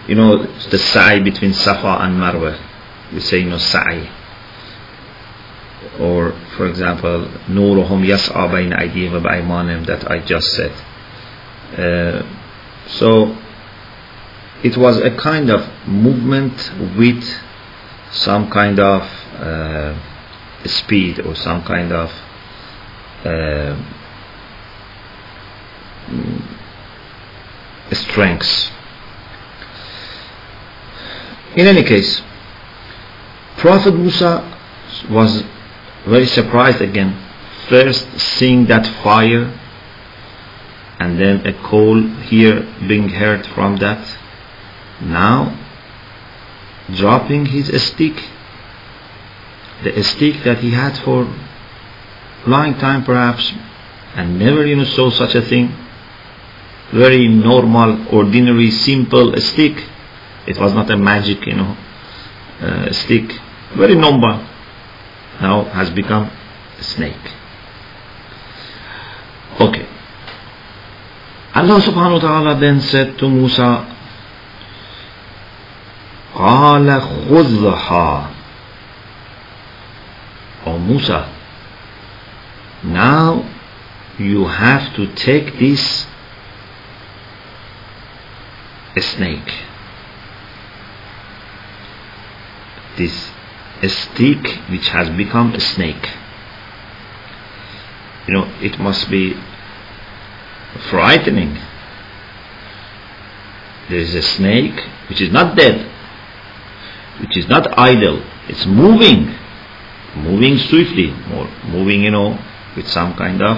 You 0.08 0.16
know, 0.16 0.42
the 0.42 0.78
sa'i 0.78 1.20
between 1.20 1.52
Safa 1.52 2.02
and 2.02 2.16
Marwa. 2.18 2.58
We 3.12 3.20
say, 3.20 3.38
you 3.38 3.50
know, 3.50 3.58
sa'i 3.58 4.08
or 5.98 6.32
for 6.56 6.68
example 6.68 7.26
nuruhum 7.48 8.04
yas'a 8.06 8.48
bayna 8.48 8.78
aydihim 8.78 9.12
wa 9.12 9.62
that 9.84 10.10
I 10.10 10.18
just 10.24 10.48
said 10.52 10.72
uh, 11.76 12.22
so 12.86 13.36
it 14.62 14.76
was 14.76 14.98
a 15.00 15.14
kind 15.16 15.50
of 15.50 15.66
movement 15.86 16.70
with 16.98 17.24
some 18.12 18.50
kind 18.50 18.78
of 18.78 19.02
uh, 19.40 19.98
speed 20.64 21.20
or 21.20 21.34
some 21.34 21.62
kind 21.64 21.92
of 21.92 22.10
uh, 23.24 23.76
Mm, 26.10 26.42
strength 27.92 28.72
in 31.56 31.66
any 31.66 31.82
case 31.82 32.22
Prophet 33.60 33.94
Musa 33.94 34.58
was 35.10 35.44
very 36.06 36.24
surprised 36.24 36.80
again. 36.80 37.14
First 37.68 38.08
seeing 38.18 38.64
that 38.66 38.86
fire 39.04 39.52
and 40.98 41.20
then 41.20 41.46
a 41.46 41.52
call 41.52 42.00
here 42.02 42.62
being 42.88 43.10
heard 43.10 43.46
from 43.46 43.76
that. 43.76 44.02
Now 45.02 45.58
dropping 46.94 47.46
his 47.46 47.68
stick, 47.82 48.24
the 49.84 50.02
stick 50.04 50.42
that 50.44 50.58
he 50.58 50.70
had 50.70 50.96
for 50.96 51.30
long 52.46 52.78
time 52.78 53.04
perhaps 53.04 53.52
and 54.14 54.38
never 54.38 54.64
you 54.64 54.76
know 54.76 54.84
saw 54.84 55.10
such 55.10 55.34
a 55.34 55.42
thing 55.42 55.74
Very 56.93 57.27
normal, 57.27 58.07
ordinary, 58.13 58.71
simple 58.71 59.35
stick. 59.37 59.75
It 60.47 60.57
was 60.59 60.73
not 60.73 60.89
a 60.91 60.97
magic, 60.97 61.45
you 61.45 61.55
know, 61.55 61.75
uh, 62.61 62.91
stick. 62.93 63.31
Very 63.75 63.95
normal 63.95 64.45
now 65.41 65.63
has 65.65 65.89
become 65.89 66.29
a 66.79 66.83
snake. 66.83 67.25
Okay. 69.59 69.87
Allah 71.55 71.79
subhanahu 71.81 72.19
wa 72.19 72.23
ta'ala 72.27 72.59
then 72.59 72.79
said 72.81 73.17
to 73.17 73.29
Musa, 73.29 73.91
قال 76.35 76.87
خذها 77.29 78.31
O 80.65 80.77
Musa, 80.79 81.31
now 82.83 83.47
you 84.17 84.45
have 84.45 84.93
to 84.95 85.07
take 85.15 85.59
this 85.59 86.05
snake, 88.98 89.52
this 92.96 93.30
a 93.82 93.88
stick 93.88 94.46
which 94.68 94.88
has 94.88 95.08
become 95.10 95.54
a 95.54 95.60
snake. 95.60 96.10
You 98.26 98.34
know, 98.34 98.44
it 98.60 98.78
must 98.78 99.10
be 99.10 99.34
frightening. 100.90 101.58
There 103.88 103.98
is 103.98 104.14
a 104.14 104.22
snake 104.22 104.78
which 105.08 105.20
is 105.20 105.30
not 105.32 105.56
dead, 105.56 105.90
which 107.20 107.36
is 107.36 107.48
not 107.48 107.78
idle, 107.78 108.22
it's 108.48 108.66
moving, 108.66 109.34
moving 110.14 110.58
swiftly, 110.58 111.10
or 111.32 111.48
moving, 111.68 112.02
you 112.02 112.10
know, 112.10 112.38
with 112.76 112.86
some 112.88 113.14
kind 113.14 113.42
of 113.42 113.56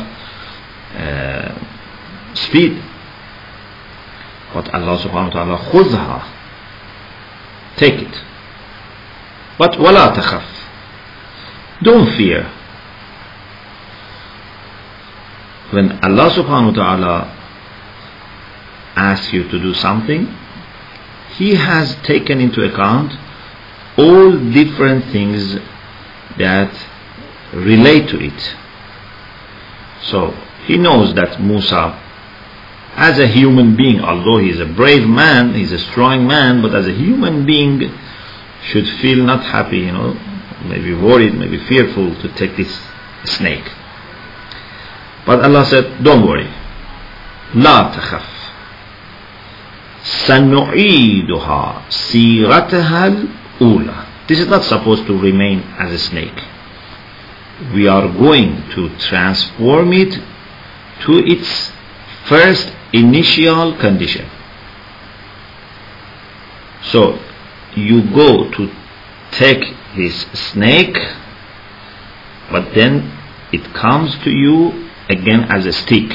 uh, 0.97 1.64
speed. 2.35 2.83
But 4.54 4.73
Allah 4.73 4.97
subhanahu 4.97 5.34
wa 5.34 5.43
ta'ala, 5.43 5.58
khudha, 5.71 6.23
take 7.78 8.02
it. 8.02 8.23
But 9.58 9.73
ولا 9.73 10.13
تخف 10.15 10.58
don't 11.84 12.10
fear 12.17 12.43
when 15.69 15.91
Allah 16.04 16.30
subhanahu 16.32 16.73
wa 16.76 16.84
ta'ala 16.84 17.34
asks 18.95 19.32
you 19.32 19.43
to 19.43 19.60
do 19.60 19.73
something 19.73 20.26
he 21.38 21.54
has 21.56 21.95
taken 22.02 22.39
into 22.41 22.63
account 22.63 23.13
all 23.97 24.32
different 24.52 25.06
things 25.12 25.56
that 26.38 26.73
relate 27.54 28.10
to 28.10 28.17
it 28.19 28.56
so 30.02 30.32
he 30.65 30.78
knows 30.78 31.13
that 31.13 31.39
Musa 31.39 31.93
as 32.95 33.19
a 33.19 33.28
human 33.28 33.76
being 33.76 34.00
although 34.02 34.38
he 34.39 34.50
is 34.50 34.60
a 34.60 34.65
brave 34.65 35.08
man 35.08 35.54
he's 35.54 35.71
a 35.71 35.80
strong 35.80 36.26
man 36.26 36.62
but 36.62 36.73
as 36.73 36.88
a 36.88 36.93
human 36.93 37.45
being 37.45 37.91
should 38.63 38.88
feel 39.02 39.23
not 39.23 39.43
happy, 39.43 39.80
you 39.80 39.91
know, 39.91 40.13
maybe 40.65 40.93
worried, 40.93 41.34
maybe 41.36 41.58
fearful 41.58 42.15
to 42.21 42.28
take 42.34 42.56
this 42.58 42.80
snake. 43.26 43.69
But 45.26 45.43
Allah 45.43 45.65
said, 45.65 46.04
don't 46.04 46.26
worry. 46.26 46.47
لا 47.56 47.91
تخف 47.95 48.28
سنعيدها 50.04 51.82
سيرتها 51.89 53.08
الأولى 53.08 54.06
This 54.28 54.39
is 54.39 54.47
not 54.47 54.63
supposed 54.63 55.08
to 55.08 55.17
remain 55.17 55.62
as 55.80 55.93
a 55.93 55.97
snake. 55.97 56.43
We 57.73 57.88
are 57.88 58.10
going 58.10 58.69
to 58.71 58.89
transform 58.97 59.93
it 59.93 60.12
to 61.06 61.26
its 61.26 61.71
first 62.26 62.73
initial 62.93 63.78
condition. 63.78 64.30
So 66.84 67.19
you 67.76 68.10
go 68.13 68.50
to 68.52 68.71
take 69.32 69.63
his 69.93 70.15
snake, 70.52 70.97
but 72.52 72.73
then 72.73 73.12
it 73.52 73.73
comes 73.73 74.17
to 74.23 74.32
you 74.32 74.89
again 75.10 75.43
as 75.50 75.65
a 75.65 75.73
stick. 75.73 76.12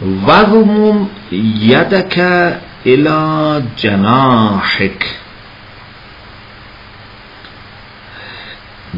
وَضْمُمْ 0.00 1.08
يَدَكَ 1.30 2.16
إِلَى 2.84 3.62
جَنَاحِكَ 3.76 5.02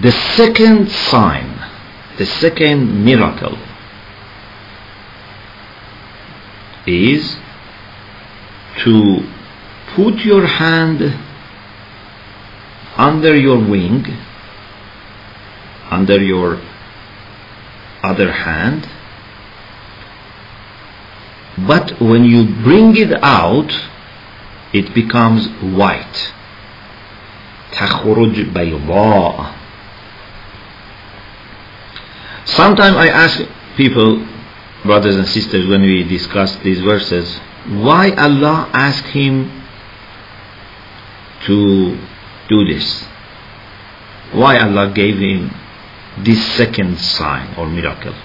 The 0.00 0.12
second 0.12 0.90
sign, 0.90 1.58
the 2.18 2.26
second 2.26 3.04
miracle 3.04 3.56
is 6.86 7.36
to 8.84 9.26
put 9.94 10.24
your 10.24 10.46
hand 10.46 11.00
under 12.96 13.34
your 13.34 13.58
wing, 13.58 14.04
under 15.90 16.22
your 16.22 16.60
other 18.02 18.32
hand, 18.32 18.88
but 21.66 22.00
when 22.00 22.24
you 22.24 22.44
bring 22.62 22.96
it 22.96 23.12
out, 23.22 23.72
it 24.72 24.94
becomes 24.94 25.48
white. 25.62 26.32
تخرج 27.72 28.52
بيضاء 28.54 29.52
Sometimes 32.46 32.96
I 32.96 33.08
ask 33.08 33.42
people, 33.76 34.24
brothers 34.83 35.15
and 35.15 35.27
sisters, 35.27 35.67
when 35.67 35.81
we 35.81 36.03
discuss 36.03 36.55
these 36.57 36.81
verses, 36.81 37.39
why 37.67 38.11
Allah 38.11 38.69
asked 38.73 39.07
him 39.07 39.63
to 41.45 41.97
do 42.49 42.65
this? 42.65 43.05
Why 44.33 44.59
Allah 44.59 44.91
gave 44.93 45.17
him 45.19 45.51
this 46.19 46.43
second 46.53 46.97
sign 46.99 47.53
or 47.57 47.67
miracle? 47.67 48.15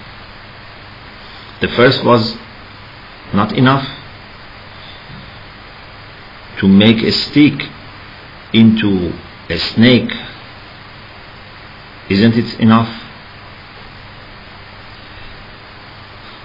The 1.61 1.67
first 1.69 2.03
was 2.03 2.37
not 3.33 3.51
enough 3.53 3.87
to 6.59 6.67
make 6.67 7.03
a 7.03 7.11
stick 7.11 7.61
into 8.53 9.13
a 9.49 9.57
snake. 9.57 10.11
Isn't 12.09 12.35
it 12.37 12.59
enough? 12.59 13.06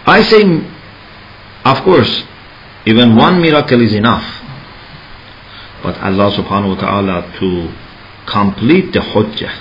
I 0.07 0.23
say, 0.23 0.43
of 1.65 1.83
course, 1.85 2.25
even 2.87 3.15
one 3.17 3.41
miracle 3.41 3.81
is 3.81 3.93
enough. 3.95 4.25
But 5.83 5.99
Allah 5.99 6.31
subhanahu 6.31 6.77
wa 6.77 6.81
ta'ala 6.81 7.39
to 7.39 7.73
complete 8.27 8.93
the 8.93 9.01
hujjah 9.01 9.53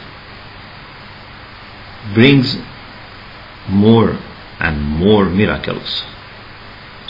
brings 2.13 2.57
more 3.69 4.17
and 4.59 4.81
more 4.81 5.25
miracles 5.25 6.03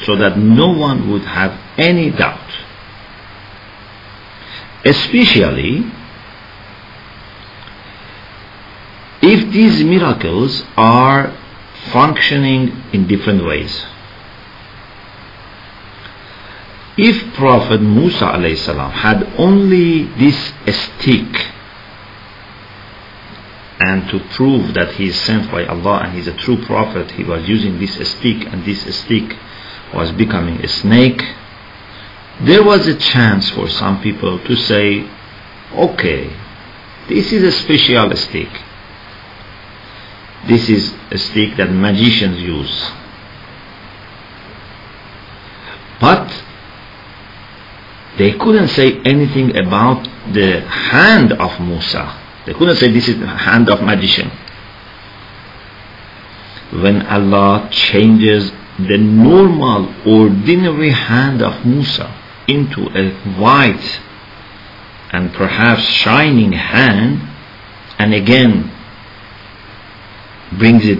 so 0.06 0.16
that 0.16 0.38
no 0.38 0.70
one 0.70 1.10
would 1.12 1.24
have 1.24 1.60
any 1.78 2.10
doubt. 2.10 2.50
Especially 4.84 5.86
if 9.22 9.52
these 9.54 9.84
miracles 9.84 10.64
are 10.76 11.38
functioning 11.90 12.84
in 12.94 13.08
different 13.08 13.44
ways. 13.46 13.86
If 16.98 17.34
Prophet 17.34 17.82
Musa 17.82 18.56
salam 18.58 18.92
had 18.92 19.24
only 19.38 20.04
this 20.04 20.54
stick 20.68 21.48
and 23.80 24.08
to 24.10 24.20
prove 24.36 24.74
that 24.76 24.94
he 24.94 25.08
is 25.08 25.20
sent 25.22 25.50
by 25.50 25.66
Allah 25.66 26.02
and 26.04 26.14
he 26.14 26.20
is 26.20 26.28
a 26.28 26.34
true 26.34 26.64
prophet, 26.66 27.12
he 27.12 27.24
was 27.24 27.48
using 27.48 27.80
this 27.80 27.96
stick 28.12 28.46
and 28.46 28.64
this 28.66 28.84
stick 29.04 29.36
was 29.94 30.12
becoming 30.12 30.64
a 30.64 30.68
snake, 30.68 31.24
there 32.42 32.64
was 32.64 32.88
a 32.88 32.96
chance 32.96 33.50
for 33.52 33.68
some 33.68 34.02
people 34.02 34.40
to 34.40 34.56
say, 34.56 35.10
okay, 35.74 36.32
this 37.08 37.32
is 37.32 37.44
a 37.44 37.52
special 37.52 38.16
stick. 38.16 38.50
This 40.48 40.70
is 40.70 40.94
a 41.12 41.18
stick 41.18 41.56
that 41.58 41.72
magicians 41.72 42.42
use. 42.42 42.92
But 46.00 46.44
they 48.18 48.34
couldn't 48.34 48.70
say 48.70 49.00
anything 49.02 49.56
about 49.56 50.04
the 50.34 50.62
hand 50.62 51.32
of 51.34 51.60
Musa. 51.60 52.20
They 52.46 52.54
couldn't 52.54 52.78
say 52.78 52.92
this 52.92 53.08
is 53.08 53.20
the 53.20 53.28
hand 53.28 53.70
of 53.70 53.82
magician. 53.84 54.32
When 56.72 57.06
Allah 57.06 57.70
changes 57.72 58.52
the 58.80 58.98
normal, 58.98 59.94
ordinary 60.06 60.92
hand 60.92 61.42
of 61.42 61.66
Musa 61.66 62.14
into 62.48 62.90
a 62.98 63.12
white 63.40 64.00
and 65.12 65.34
perhaps 65.34 65.84
shining 65.84 66.54
hand, 66.54 67.22
and 68.00 68.14
again 68.14 68.72
brings 70.58 70.86
it 70.86 71.00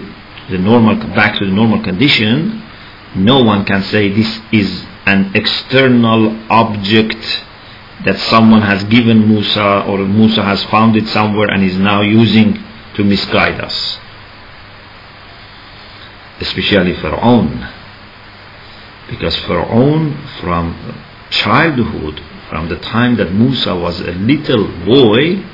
the 0.50 0.58
normal 0.58 0.96
back 1.14 1.38
to 1.38 1.46
the 1.46 1.52
normal 1.52 1.82
condition, 1.82 2.62
no 3.14 3.42
one 3.42 3.64
can 3.64 3.82
say 3.84 4.08
this 4.10 4.40
is 4.52 4.84
an 5.06 5.32
external 5.34 6.36
object 6.50 7.44
that 8.04 8.18
someone 8.18 8.62
has 8.62 8.82
given 8.84 9.28
Musa 9.28 9.84
or 9.86 9.98
Musa 9.98 10.42
has 10.42 10.62
found 10.64 10.96
it 10.96 11.06
somewhere 11.08 11.48
and 11.50 11.62
is 11.62 11.76
now 11.76 12.00
using 12.00 12.58
to 12.94 13.04
misguide 13.04 13.60
us. 13.60 13.98
Especially 16.40 16.94
Pharaoh. 16.94 17.46
Because 19.08 19.36
Pharaoh 19.40 20.12
from 20.40 21.02
childhood, 21.30 22.20
from 22.48 22.68
the 22.68 22.76
time 22.76 23.16
that 23.16 23.32
Musa 23.32 23.74
was 23.76 24.00
a 24.00 24.12
little 24.12 24.66
boy, 24.84 25.44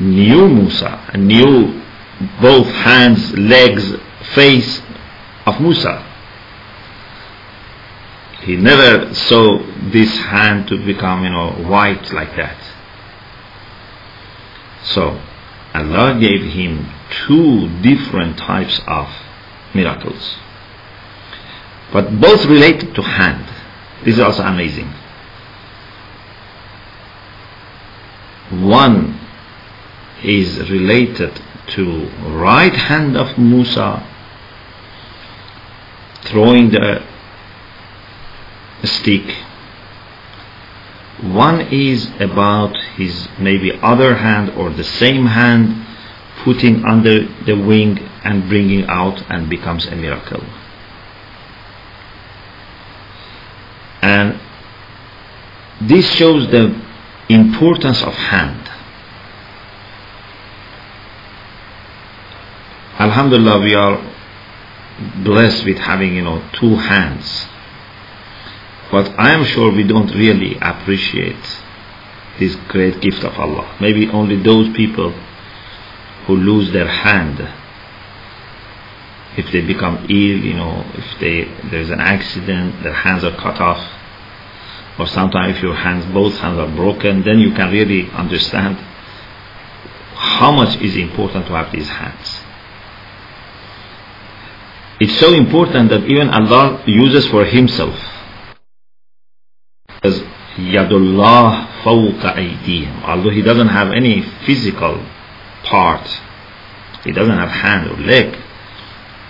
knew 0.00 0.48
Musa 0.48 1.10
and 1.12 1.26
knew 1.26 1.82
both 2.40 2.66
hands, 2.66 3.32
legs, 3.36 3.94
face 4.34 4.82
of 5.46 5.60
Musa. 5.60 6.06
He 8.42 8.56
never 8.56 9.14
saw 9.14 9.58
this 9.90 10.16
hand 10.16 10.68
to 10.68 10.84
become, 10.84 11.24
you 11.24 11.30
know, 11.30 11.50
white 11.68 12.12
like 12.12 12.34
that. 12.36 12.56
So, 14.82 15.20
Allah 15.74 16.18
gave 16.18 16.52
him 16.52 16.90
two 17.26 17.68
different 17.80 18.38
types 18.38 18.80
of 18.86 19.08
miracles. 19.74 20.36
But 21.92 22.20
both 22.20 22.44
related 22.46 22.94
to 22.94 23.02
hand. 23.02 23.46
This 24.04 24.14
is 24.14 24.20
also 24.20 24.42
amazing. 24.42 24.88
One 28.50 29.20
is 30.22 30.70
related 30.70 31.40
to 31.70 32.08
right 32.36 32.74
hand 32.74 33.16
of 33.16 33.38
Musa 33.38 34.06
throwing 36.22 36.70
the 36.70 37.02
stick. 38.84 39.36
One 41.22 41.60
is 41.72 42.10
about 42.18 42.76
his 42.96 43.28
maybe 43.38 43.72
other 43.82 44.16
hand 44.16 44.50
or 44.50 44.70
the 44.70 44.84
same 44.84 45.26
hand 45.26 45.86
putting 46.44 46.84
under 46.84 47.26
the 47.44 47.54
wing 47.54 47.98
and 48.24 48.48
bringing 48.48 48.86
out 48.86 49.22
and 49.30 49.48
becomes 49.48 49.86
a 49.86 49.96
miracle. 49.96 50.42
And 54.02 54.40
this 55.80 56.10
shows 56.14 56.50
the 56.50 56.80
importance 57.28 58.02
of 58.02 58.14
hand 58.14 58.69
Alhamdulillah, 63.00 63.60
we 63.60 63.74
are 63.74 63.96
blessed 65.24 65.64
with 65.64 65.78
having, 65.78 66.14
you 66.16 66.22
know, 66.22 66.46
two 66.52 66.76
hands. 66.76 67.46
But 68.90 69.18
I 69.18 69.30
am 69.30 69.42
sure 69.44 69.72
we 69.72 69.84
don't 69.84 70.14
really 70.14 70.58
appreciate 70.60 71.62
this 72.38 72.56
great 72.68 73.00
gift 73.00 73.24
of 73.24 73.38
Allah. 73.38 73.74
Maybe 73.80 74.06
only 74.08 74.36
those 74.42 74.68
people 74.76 75.12
who 76.26 76.36
lose 76.36 76.72
their 76.72 76.88
hand, 76.88 77.40
if 79.38 79.50
they 79.50 79.62
become 79.62 80.04
ill, 80.04 80.38
you 80.44 80.52
know, 80.52 80.84
if 80.92 81.18
they 81.20 81.44
there's 81.70 81.88
an 81.88 82.00
accident, 82.00 82.82
their 82.82 82.92
hands 82.92 83.24
are 83.24 83.34
cut 83.34 83.62
off, 83.62 83.82
or 84.98 85.06
sometimes 85.06 85.56
if 85.56 85.62
your 85.62 85.74
hands, 85.74 86.04
both 86.12 86.36
hands 86.36 86.58
are 86.58 86.76
broken, 86.76 87.22
then 87.22 87.38
you 87.38 87.52
can 87.54 87.72
really 87.72 88.10
understand 88.10 88.76
how 90.16 90.52
much 90.52 90.78
is 90.82 90.96
important 90.96 91.46
to 91.46 91.52
have 91.54 91.72
these 91.72 91.88
hands. 91.88 92.40
It's 94.99 95.19
so 95.19 95.33
important 95.33 95.89
that 95.89 96.05
even 96.05 96.29
Allah 96.29 96.83
uses 96.85 97.27
for 97.27 97.43
Himself. 97.45 97.95
As 100.03 100.21
Yadullah 100.55 101.83
fawqa 101.83 102.35
aydihim. 102.35 103.03
Although 103.03 103.31
He 103.31 103.41
doesn't 103.41 103.67
have 103.67 103.91
any 103.91 104.21
physical 104.45 105.05
part, 105.63 106.07
He 107.03 107.11
doesn't 107.11 107.37
have 107.37 107.49
hand 107.49 107.91
or 107.91 107.97
leg, 107.97 108.37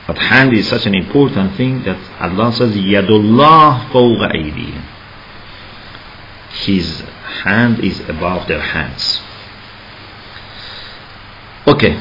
But 0.07 0.19
hand 0.19 0.53
is 0.53 0.69
such 0.69 0.85
an 0.85 0.93
important 0.93 1.57
thing 1.57 1.83
that 1.83 1.97
Allah 2.21 2.53
says, 2.53 2.75
Yadullah 2.75 3.89
fawqa 3.89 4.31
aydihim. 4.35 4.85
His 6.65 7.01
hand 7.43 7.79
is 7.83 7.99
above 8.01 8.47
their 8.47 8.61
hands. 8.61 9.21
Okay. 11.67 11.97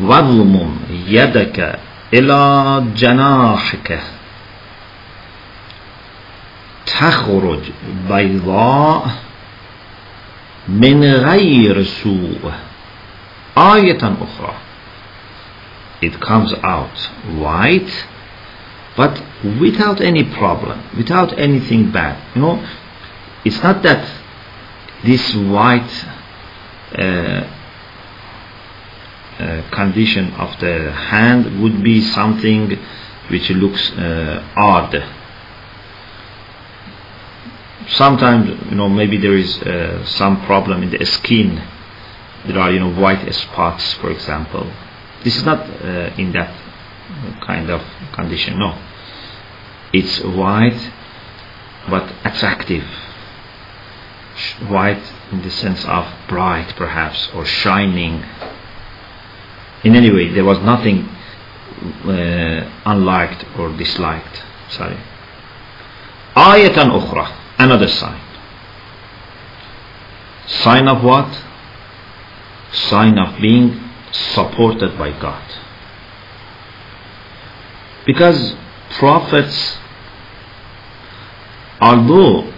واضمم 0.00 0.78
يدك 1.08 1.78
إلى 2.13 2.83
جناحك 2.95 3.99
تخرج 6.85 7.59
بيضاء 8.09 9.11
من 10.67 11.03
غير 11.03 11.83
سوء 11.83 12.51
آية 13.57 13.97
أخرى 14.03 14.53
it 16.01 16.19
comes 16.19 16.53
out 16.63 16.97
white 17.43 18.05
but 18.97 19.21
without 19.59 20.01
any 20.01 20.23
problem 20.23 20.77
without 20.97 21.37
anything 21.39 21.91
bad 21.91 22.17
you 22.35 22.41
know 22.41 22.59
it's 23.45 23.61
not 23.63 23.81
that 23.83 24.03
this 25.03 25.33
white 25.35 26.05
uh, 26.97 27.01
uh, 27.01 27.47
condition 29.71 30.33
of 30.33 30.59
the 30.59 30.91
hand 30.91 31.61
would 31.61 31.83
be 31.83 32.01
something 32.01 32.77
which 33.29 33.49
looks 33.49 33.91
uh, 33.91 34.45
odd. 34.55 35.03
Sometimes 37.89 38.49
you 38.69 38.75
know 38.75 38.89
maybe 38.89 39.17
there 39.17 39.35
is 39.35 39.61
uh, 39.63 40.05
some 40.05 40.45
problem 40.45 40.83
in 40.83 40.91
the 40.91 41.05
skin. 41.05 41.61
There 42.45 42.59
are 42.59 42.71
you 42.71 42.79
know 42.79 42.93
white 42.93 43.33
spots 43.33 43.93
for 43.95 44.11
example. 44.11 44.71
This 45.23 45.35
is 45.37 45.43
not 45.43 45.59
uh, 45.59 46.13
in 46.17 46.31
that 46.33 46.53
kind 47.41 47.69
of 47.69 47.81
condition 48.13 48.59
no. 48.59 48.77
It's 49.91 50.21
white 50.21 50.91
but 51.89 52.13
attractive. 52.23 52.85
White 54.67 55.03
in 55.31 55.41
the 55.41 55.51
sense 55.51 55.85
of 55.85 56.07
bright 56.27 56.73
perhaps 56.75 57.29
or 57.33 57.45
shining 57.45 58.23
in 59.83 59.95
any 59.95 60.11
way 60.11 60.29
there 60.29 60.45
was 60.45 60.59
nothing 60.59 61.07
uh, 62.05 62.69
unliked 62.85 63.45
or 63.57 63.75
disliked. 63.77 64.43
Sorry. 64.69 64.97
Ayatan 66.35 66.89
ukhra 66.99 67.31
another 67.59 67.87
sign. 67.87 68.21
Sign 70.47 70.87
of 70.87 71.03
what? 71.03 71.43
Sign 72.71 73.17
of 73.17 73.39
being 73.41 73.79
supported 74.11 74.97
by 74.97 75.11
God. 75.19 75.43
Because 78.05 78.55
prophets 78.97 79.77
although 81.79 82.51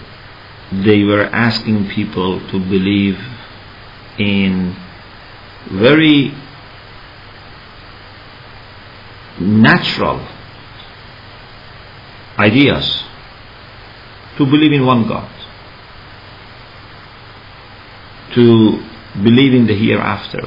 they 0.71 1.03
were 1.03 1.25
asking 1.25 1.89
people 1.89 2.39
to 2.49 2.59
believe 2.59 3.17
in 4.17 4.75
very 5.71 6.33
natural 9.39 10.25
ideas 12.37 13.03
to 14.37 14.45
believe 14.45 14.73
in 14.73 14.85
one 14.85 15.07
God, 15.07 15.29
to 18.33 18.83
believe 19.23 19.53
in 19.53 19.65
the 19.67 19.75
hereafter, 19.75 20.41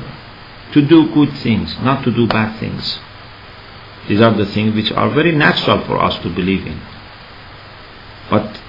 to 0.72 0.86
do 0.86 1.12
good 1.12 1.32
things, 1.38 1.76
not 1.80 2.04
to 2.04 2.10
do 2.10 2.26
bad 2.26 2.58
things. 2.60 2.98
These 4.08 4.20
are 4.20 4.34
the 4.34 4.46
things 4.46 4.74
which 4.74 4.92
are 4.92 5.10
very 5.10 5.32
natural 5.32 5.84
for 5.84 6.02
us 6.02 6.18
to 6.22 6.34
believe 6.34 6.66
in. 6.66 6.80
But 8.30 8.60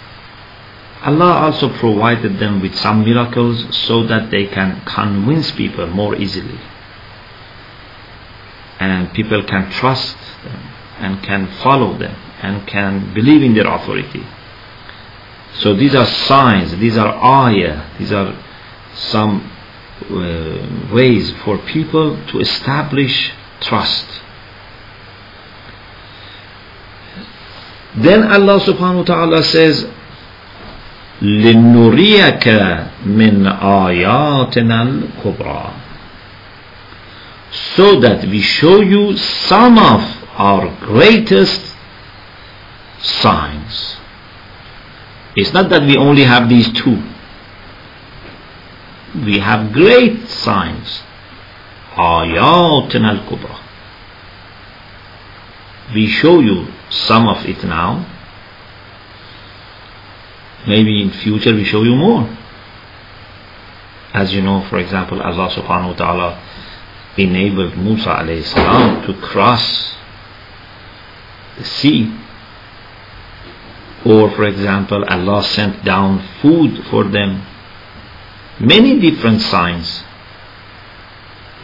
Allah 1.02 1.46
also 1.46 1.70
provided 1.78 2.40
them 2.40 2.62
with 2.62 2.78
some 2.78 3.06
miracles 3.06 3.66
so 3.88 4.06
that 4.08 4.32
they 4.32 4.48
can 4.48 4.82
convince 4.86 5.52
people 5.52 5.88
more 5.88 6.16
easily 6.16 6.60
And 8.81 9.13
people 9.13 9.43
can 9.45 9.71
trust 9.71 10.17
them 10.43 10.61
and 10.99 11.23
can 11.23 11.47
follow 11.63 11.97
them 11.97 12.17
and 12.43 12.67
can 12.67 13.15
believe 13.15 13.43
in 13.43 13.55
their 13.55 13.67
authority. 13.67 14.25
So 15.55 15.75
these 15.75 15.95
are 15.95 16.07
signs, 16.07 16.77
these 16.79 16.99
are 16.99 17.15
ayah, 17.15 17.89
these 17.99 18.13
are 18.13 18.37
some 18.95 19.51
uh, 20.11 20.95
ways 20.95 21.33
for 21.45 21.59
people 21.59 22.19
to 22.27 22.41
establish 22.41 23.33
trust. 23.61 24.07
Then 27.95 28.25
Allah 28.25 28.59
subhanahu 28.61 28.99
wa 28.99 29.05
ta'ala 29.05 29.43
says, 29.45 29.87
لنريك 31.23 32.49
من 33.07 33.47
آياتنا 33.47 34.83
الكبرى 34.83 35.78
so 37.77 38.01
that 38.01 38.25
we 38.27 38.41
show 38.41 38.81
you 38.81 39.17
some 39.17 39.79
of 39.79 40.01
our 40.37 40.69
greatest 40.81 41.61
signs 43.01 43.97
it's 45.37 45.53
not 45.53 45.69
that 45.71 45.83
we 45.83 45.97
only 45.97 46.25
have 46.25 46.49
these 46.49 46.71
two 46.73 47.03
we 49.25 49.39
have 49.39 49.73
great 49.73 50.29
signs 50.29 51.03
آياتنا 51.97 53.11
الكبرى 53.11 53.57
we 55.95 56.07
show 56.07 56.41
you 56.41 56.67
some 56.91 57.29
of 57.29 57.45
it 57.47 57.63
now 57.65 58.05
maybe 60.67 61.03
in 61.03 61.11
future 61.11 61.55
we 61.55 61.63
show 61.65 61.83
you 61.83 61.95
more 61.95 62.29
as 64.13 64.33
you 64.35 64.43
know 64.43 64.63
for 64.71 64.79
example 64.79 65.21
Allah 65.23 65.51
subhanahu 65.51 65.89
wa 65.93 65.97
ta'ala 65.97 66.29
enabled 67.20 67.78
Musa 67.78 68.24
to 69.06 69.14
cross 69.22 69.96
the 71.58 71.64
sea. 71.64 72.16
Or 74.06 74.32
for 74.32 74.46
example 74.46 75.04
Allah 75.04 75.44
sent 75.44 75.84
down 75.84 76.26
food 76.42 76.86
for 76.90 77.04
them. 77.04 77.46
Many 78.60 79.00
different 79.00 79.42
signs. 79.42 80.04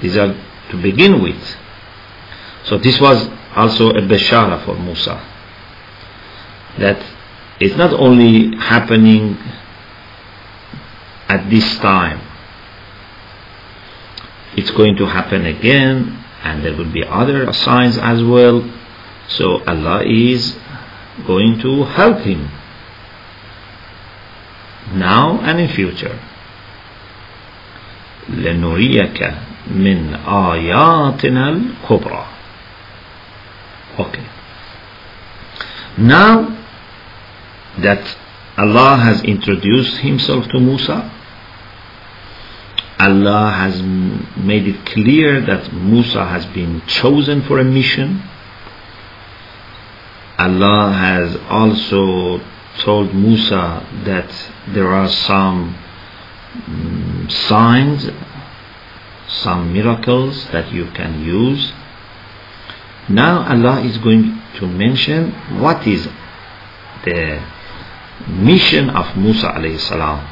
These 0.01 0.17
are 0.17 0.35
to 0.71 0.81
begin 0.81 1.21
with. 1.21 1.41
So 2.65 2.77
this 2.77 2.99
was 2.99 3.29
also 3.55 3.89
a 3.89 4.01
bashara 4.01 4.63
for 4.65 4.75
Musa. 4.75 5.15
That 6.79 7.01
it's 7.59 7.77
not 7.77 7.93
only 7.93 8.55
happening 8.57 9.37
at 11.29 11.49
this 11.49 11.77
time 11.79 12.24
it's 14.56 14.70
going 14.70 14.96
to 14.96 15.06
happen 15.06 15.46
again 15.46 16.24
and 16.42 16.64
there 16.64 16.76
will 16.76 16.90
be 16.92 17.04
other 17.04 17.52
signs 17.52 17.98
as 17.98 18.22
well 18.22 18.62
so 19.28 19.62
Allah 19.64 20.02
is 20.04 20.56
going 21.26 21.58
to 21.60 21.84
help 21.84 22.18
him 22.20 22.50
now 24.98 25.38
and 25.40 25.60
in 25.60 25.68
future 25.68 26.18
لنريك 28.28 29.34
من 29.70 30.14
آياتنا 30.26 31.48
الكبرى 31.50 32.24
okay 33.98 34.26
now 35.98 36.56
that 37.78 38.16
Allah 38.56 38.96
has 38.96 39.22
introduced 39.22 39.98
himself 39.98 40.46
to 40.48 40.60
Musa 40.60 41.10
Allah 42.99 43.51
has 43.51 43.81
made 43.81 44.67
it 44.67 44.86
clear 44.86 45.41
that 45.41 45.73
Musa 45.73 46.25
has 46.25 46.45
been 46.47 46.81
chosen 46.88 47.41
for 47.43 47.60
a 47.60 47.63
mission. 47.63 48.21
Allah 50.38 50.93
has 50.93 51.36
also 51.49 52.39
told 52.79 53.13
Musa 53.13 53.86
that 54.05 54.29
there 54.67 54.88
are 54.88 55.10
some 55.10 55.75
um, 56.67 57.27
signs 57.29 58.10
some 59.27 59.73
miracles 59.73 60.47
that 60.51 60.71
you 60.71 60.86
can 60.91 61.23
use. 61.23 61.73
Now 63.10 63.45
Allah 63.47 63.81
is 63.81 63.97
going 63.97 64.41
to 64.55 64.67
mention 64.67 65.31
what 65.60 65.86
is 65.88 66.08
the 67.03 67.41
mission 68.27 68.89
of 68.89 69.15
Musa 69.17 69.47
alayhi 69.47 69.79
salam 69.79 70.25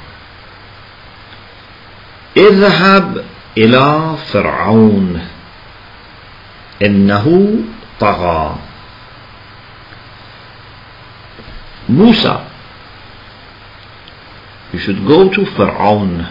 اذهب 2.38 3.26
إلى 3.58 4.16
فرعون. 4.32 5.28
إنه 6.82 7.58
طغى. 8.00 8.56
موسى. 11.90 12.46
You 14.74 14.80
should 14.80 15.06
go 15.06 15.30
to 15.30 15.46
فرعون. 15.46 16.26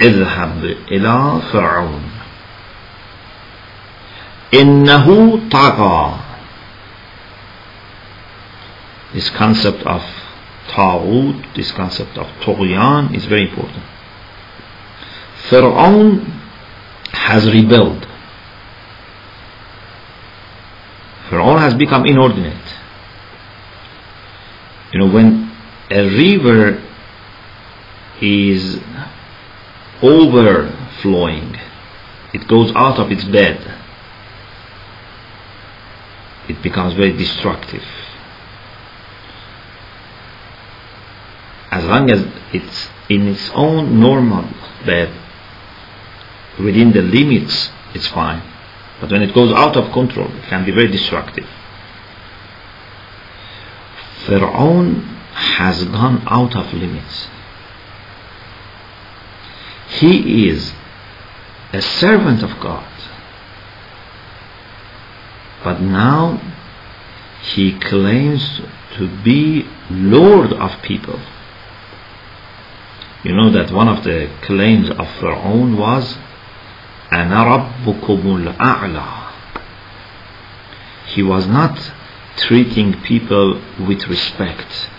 اذهب 0.00 0.76
إلى 0.90 1.40
فرعون. 1.52 2.10
إنه 4.54 5.40
طغى. 5.50 6.14
This 9.14 9.30
concept 9.30 9.86
of 9.86 10.02
طاغوت 10.76 11.34
this 11.54 11.70
concept 11.72 12.18
of 12.18 12.26
طغيان 12.44 13.14
is 13.14 13.24
very 13.24 13.48
important. 13.48 13.93
Fir'aun 15.48 16.24
has 17.12 17.46
rebelled. 17.50 18.06
Fir'aun 21.28 21.58
has 21.58 21.74
become 21.74 22.06
inordinate. 22.06 22.74
You 24.92 25.00
know, 25.00 25.10
when 25.12 25.50
a 25.90 26.02
river 26.02 26.82
is 28.20 28.78
overflowing, 30.02 31.56
it 32.32 32.46
goes 32.48 32.72
out 32.74 32.98
of 32.98 33.10
its 33.10 33.24
bed, 33.24 33.58
it 36.48 36.62
becomes 36.62 36.94
very 36.94 37.12
destructive. 37.12 37.84
As 41.70 41.84
long 41.84 42.10
as 42.10 42.24
it's 42.52 42.88
in 43.08 43.28
its 43.28 43.50
own 43.54 43.98
normal 43.98 44.48
bed, 44.86 45.23
within 46.58 46.92
the 46.92 47.02
limits, 47.02 47.70
it's 47.94 48.06
fine. 48.08 48.42
But 49.00 49.10
when 49.10 49.22
it 49.22 49.34
goes 49.34 49.52
out 49.52 49.76
of 49.76 49.92
control, 49.92 50.30
it 50.36 50.44
can 50.44 50.64
be 50.64 50.72
very 50.72 50.88
destructive. 50.88 51.46
Fir'aun 54.26 55.02
has 55.32 55.84
gone 55.84 56.22
out 56.26 56.56
of 56.56 56.72
limits. 56.72 57.28
He 59.88 60.48
is 60.48 60.72
a 61.72 61.82
servant 61.82 62.42
of 62.42 62.58
God. 62.60 62.88
But 65.62 65.80
now 65.80 66.40
he 67.42 67.78
claims 67.78 68.60
to 68.96 69.22
be 69.22 69.66
Lord 69.90 70.52
of 70.52 70.82
people. 70.82 71.20
You 73.24 73.34
know 73.34 73.50
that 73.50 73.72
one 73.72 73.88
of 73.88 74.04
the 74.04 74.30
claims 74.42 74.90
of 74.90 75.06
Fir'aun 75.18 75.76
was 75.78 76.16
أنا 77.13 77.43
ربكم 77.43 78.35
الأعلى 78.35 79.03
He 81.15 81.23
was 81.23 81.47
not 81.47 81.91
treating 82.37 82.93
people 83.01 83.59
with 83.79 84.07
respect. 84.07 84.89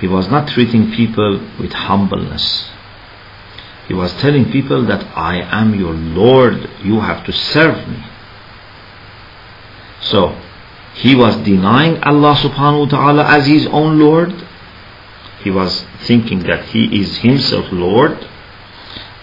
He 0.00 0.06
was 0.06 0.28
not 0.28 0.48
treating 0.48 0.92
people 0.92 1.40
with 1.58 1.72
humbleness. 1.72 2.70
He 3.88 3.94
was 3.94 4.14
telling 4.14 4.52
people 4.52 4.86
that 4.86 5.04
I 5.16 5.40
am 5.40 5.74
your 5.74 5.92
Lord, 5.92 6.70
you 6.84 7.00
have 7.00 7.26
to 7.26 7.32
serve 7.32 7.88
me. 7.88 8.04
So, 10.02 10.40
he 10.94 11.14
was 11.16 11.36
denying 11.38 12.02
Allah 12.02 12.34
subhanahu 12.36 12.86
wa 12.86 12.86
ta'ala 12.86 13.24
as 13.24 13.46
his 13.46 13.66
own 13.66 13.98
Lord. 13.98 14.32
He 15.42 15.50
was 15.50 15.84
thinking 16.06 16.40
that 16.44 16.66
he 16.66 17.00
is 17.00 17.18
himself 17.18 17.66
Lord 17.72 18.28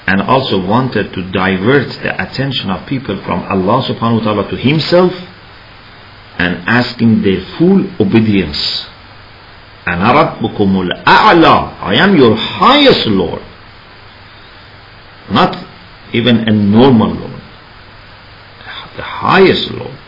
and 0.07 0.21
also 0.23 0.65
wanted 0.65 1.13
to 1.15 1.23
divert 1.31 1.89
the 2.03 2.23
attention 2.23 2.71
of 2.71 2.87
people 2.87 3.17
from 3.23 3.43
Allah 3.45 3.83
subhanahu 3.87 4.19
wa 4.19 4.25
ta'ala 4.25 4.51
to 4.51 4.57
himself 4.57 5.13
and 6.39 6.57
asking 6.67 7.23
their 7.23 7.41
full 7.59 7.87
obedience. 8.01 8.87
And 9.87 10.01
Rabbukumul 10.01 11.05
A'la, 11.05 11.77
I 11.81 11.95
am 11.97 12.17
your 12.17 12.35
highest 12.37 13.07
Lord. 13.07 13.43
Not 15.31 15.57
even 16.13 16.49
a 16.49 16.53
normal 16.53 17.15
Lord. 17.15 17.43
The 18.97 19.03
highest 19.03 19.71
Lord. 19.71 19.99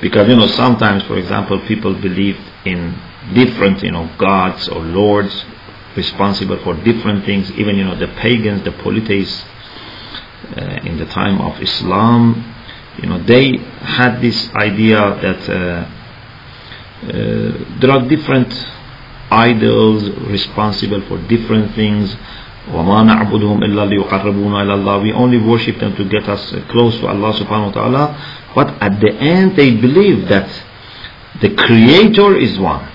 Because 0.00 0.28
you 0.28 0.36
know 0.36 0.46
sometimes 0.46 1.02
for 1.04 1.18
example 1.18 1.60
people 1.60 1.94
believe 1.94 2.38
in 2.64 2.98
different 3.34 3.82
you 3.82 3.92
know 3.92 4.10
gods 4.18 4.68
or 4.68 4.80
lords 4.80 5.44
responsible 5.95 6.57
for 6.63 6.75
different 6.83 7.25
things. 7.25 7.51
Even 7.51 7.75
you 7.75 7.85
know 7.85 7.95
the 7.95 8.07
pagans, 8.07 8.63
the 8.63 8.71
polytheists 8.71 9.43
uh, 10.57 10.79
in 10.83 10.97
the 10.97 11.05
time 11.05 11.41
of 11.41 11.61
Islam, 11.61 12.53
you 13.01 13.09
know 13.09 13.19
they 13.23 13.57
had 13.57 14.21
this 14.21 14.49
idea 14.55 14.99
that 14.99 15.49
uh, 15.49 15.89
uh, 17.03 17.79
there 17.79 17.91
are 17.91 18.07
different 18.07 18.51
idols 19.31 20.09
responsible 20.27 21.01
for 21.07 21.17
different 21.27 21.73
things. 21.75 22.15
وَمَا 22.65 23.05
نَعْبُدُهُمْ 23.05 23.61
إِلَّا 23.61 23.85
لِيُقَرِّبُونَ 23.93 24.53
إِلَى 24.57 24.73
اللَّهِ 24.73 25.03
We 25.03 25.13
only 25.13 25.37
worship 25.37 25.77
them 25.77 25.95
to 25.97 26.03
get 26.05 26.27
us 26.27 26.49
close 26.69 26.97
to 26.99 27.07
Allah 27.07 27.31
subhanahu 27.33 27.67
wa 27.67 27.71
ta'ala. 27.71 28.03
But 28.55 28.81
at 28.81 28.99
the 28.99 29.13
end 29.13 29.55
they 29.55 29.75
believe 29.75 30.27
that 30.29 30.49
the 31.41 31.53
creator 31.53 32.35
is 32.35 32.57
one. 32.57 32.89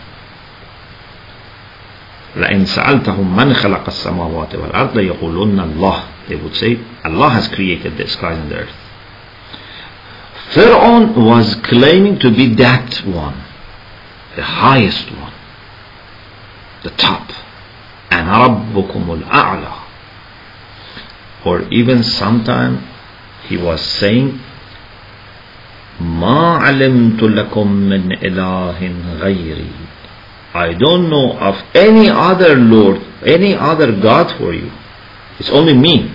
لَإِنْ 2.36 2.66
سَأَلْتَهُمْ 2.66 3.36
مَنْ 3.36 3.54
خَلَقَ 3.54 3.88
السَّمَاوَاتِ 3.88 4.56
وَالْأَرْضَ 4.56 5.00
يَقُولُنَّ 5.00 5.60
اللَّهِ 5.60 6.04
They 6.28 6.36
would 6.36 6.56
say, 6.56 6.80
Allah 7.04 7.30
has 7.30 7.48
created 7.48 7.98
the 7.98 8.08
skies 8.08 8.38
and 8.38 8.52
the 8.52 8.56
earth. 8.56 8.76
Pharaoh 10.52 11.14
was 11.14 11.56
claiming 11.56 12.20
to 12.20 12.32
be 12.32 12.54
that 12.56 13.06
one, 13.06 13.42
the 14.36 14.44
highest 14.44 15.12
one, 15.12 15.34
the 16.84 16.92
top. 16.92 17.32
and 18.12 18.28
رَبُّكُمُ 18.28 19.24
الْأَعْلَى 19.24 19.74
Or 21.46 21.62
even 21.72 22.04
sometime 22.04 22.88
he 23.48 23.58
was 23.58 23.82
saying, 23.82 24.40
مَا 26.02 26.60
عَلِمْتُ 26.60 27.22
لَكُم 27.24 27.68
مِّنْ 27.68 28.12
إِلَهٍ 28.20 28.80
غَيْرِي 29.20 29.85
I 30.56 30.74
don't 30.74 31.10
know 31.10 31.38
of 31.38 31.62
any 31.76 32.10
other 32.10 32.56
Lord, 32.56 33.02
any 33.26 33.54
other 33.54 33.92
God 33.92 34.32
for 34.38 34.54
you. 34.54 34.72
It's 35.38 35.50
only 35.50 35.74
me. 35.74 36.10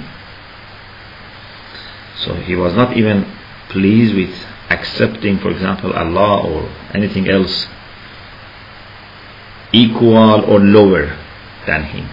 So 2.21 2.37
he 2.37 2.57
was 2.57 2.75
not 2.75 2.97
even 2.97 3.31
pleased 3.69 4.15
with 4.15 4.35
accepting, 4.71 5.39
for 5.41 5.51
example, 5.51 5.93
Allah 5.93 6.41
or 6.49 6.73
anything 6.95 7.29
else 7.29 7.67
equal 9.73 10.43
or 10.47 10.59
lower 10.59 11.19
than 11.67 11.85
him. 11.85 12.09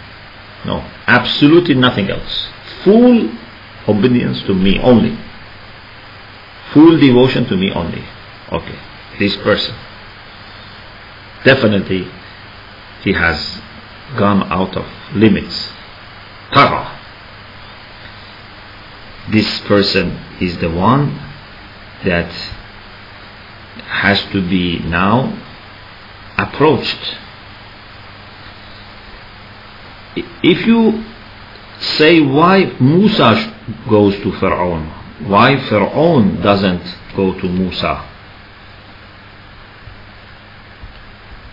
No, 0.65 0.79
absolutely 1.07 1.75
nothing 1.75 2.09
else. 2.09 2.49
Full 2.83 3.31
obedience 3.87 4.41
to 4.43 4.53
me 4.53 4.79
only. 4.79 5.17
Full 6.73 6.99
devotion 6.99 7.45
to 7.45 7.55
me 7.55 7.71
only. 7.71 8.03
Okay, 8.51 8.79
this 9.17 9.37
person. 9.37 9.73
Definitely 11.45 12.11
he 13.03 13.13
has 13.13 13.61
gone 14.17 14.43
out 14.51 14.75
of 14.75 14.85
limits. 15.15 15.69
Tagha. 16.51 16.93
This 19.31 19.59
person 19.61 20.17
is 20.39 20.57
the 20.59 20.69
one 20.69 21.15
that 22.05 22.31
has 23.87 24.21
to 24.31 24.47
be 24.47 24.79
now 24.79 25.37
approached. 26.37 27.17
If 30.15 30.65
you 30.65 31.03
say 31.79 32.21
why 32.21 32.65
Musa 32.79 33.53
goes 33.89 34.15
to 34.21 34.31
Pharaoh, 34.39 34.81
why 35.25 35.59
Pharaoh 35.69 36.23
doesn't 36.41 36.83
go 37.15 37.37
to 37.39 37.47
Musa, 37.47 38.07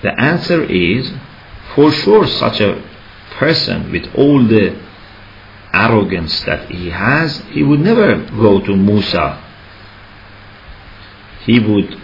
the 0.03 0.21
answer 0.21 0.63
is 0.65 1.13
for 1.75 1.91
sure 1.91 2.27
such 2.27 2.61
a 2.61 2.83
person 3.39 3.91
with 3.91 4.07
all 4.15 4.47
the 4.47 4.79
arrogance 5.73 6.41
that 6.45 6.71
he 6.71 6.91
has, 6.91 7.41
he 7.51 7.63
would 7.63 7.81
never 7.81 8.25
go 8.27 8.61
to 8.61 8.77
Musa. 8.77 9.41
He 11.45 11.59
would 11.59 12.01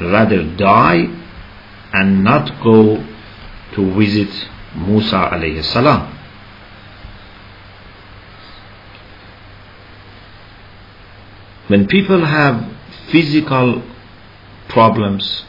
rather 0.00 0.44
die 0.56 1.06
and 1.92 2.22
not 2.22 2.62
go 2.62 3.04
to 3.74 3.94
visit 3.98 4.30
Musa 4.76 5.30
alayhi 5.32 5.64
salam. 5.64 6.12
When 11.68 11.86
people 11.88 12.24
have 12.24 12.72
physical 13.10 13.82
problems, 14.68 15.44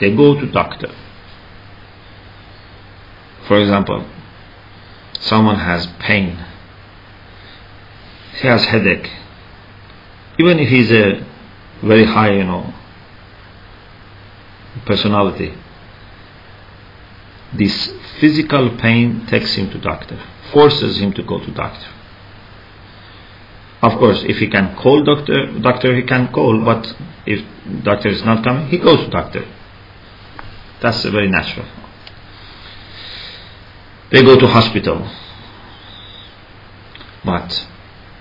they 0.00 0.14
go 0.14 0.38
to 0.40 0.50
doctor. 0.50 0.94
For 3.46 3.60
example, 3.60 4.06
someone 5.20 5.56
has 5.56 5.86
pain, 5.98 6.38
he 8.40 8.48
has 8.48 8.64
headache, 8.64 9.10
even 10.38 10.58
if 10.58 10.68
he's 10.68 10.90
a 10.90 11.26
very 11.82 12.04
high, 12.04 12.32
you 12.32 12.44
know, 12.44 12.72
personality, 14.86 15.54
this 17.52 17.92
physical 18.18 18.76
pain 18.78 19.26
takes 19.26 19.54
him 19.54 19.70
to 19.70 19.78
doctor, 19.78 20.20
forces 20.52 20.98
him 20.98 21.12
to 21.12 21.22
go 21.22 21.38
to 21.38 21.50
doctor. 21.52 21.90
Of 23.82 23.98
course, 23.98 24.24
if 24.24 24.38
he 24.38 24.48
can 24.48 24.74
call 24.76 25.04
doctor, 25.04 25.58
doctor 25.60 25.94
he 25.94 26.02
can 26.02 26.32
call, 26.32 26.64
but 26.64 26.96
if 27.26 27.44
doctor 27.82 28.08
is 28.08 28.24
not 28.24 28.42
coming, 28.42 28.68
he 28.68 28.78
goes 28.78 29.00
to 29.04 29.10
doctor. 29.10 29.46
That's 30.80 31.04
very 31.04 31.28
natural. 31.28 31.66
They 34.10 34.22
go 34.22 34.38
to 34.38 34.46
hospital. 34.46 35.10
But 37.24 37.66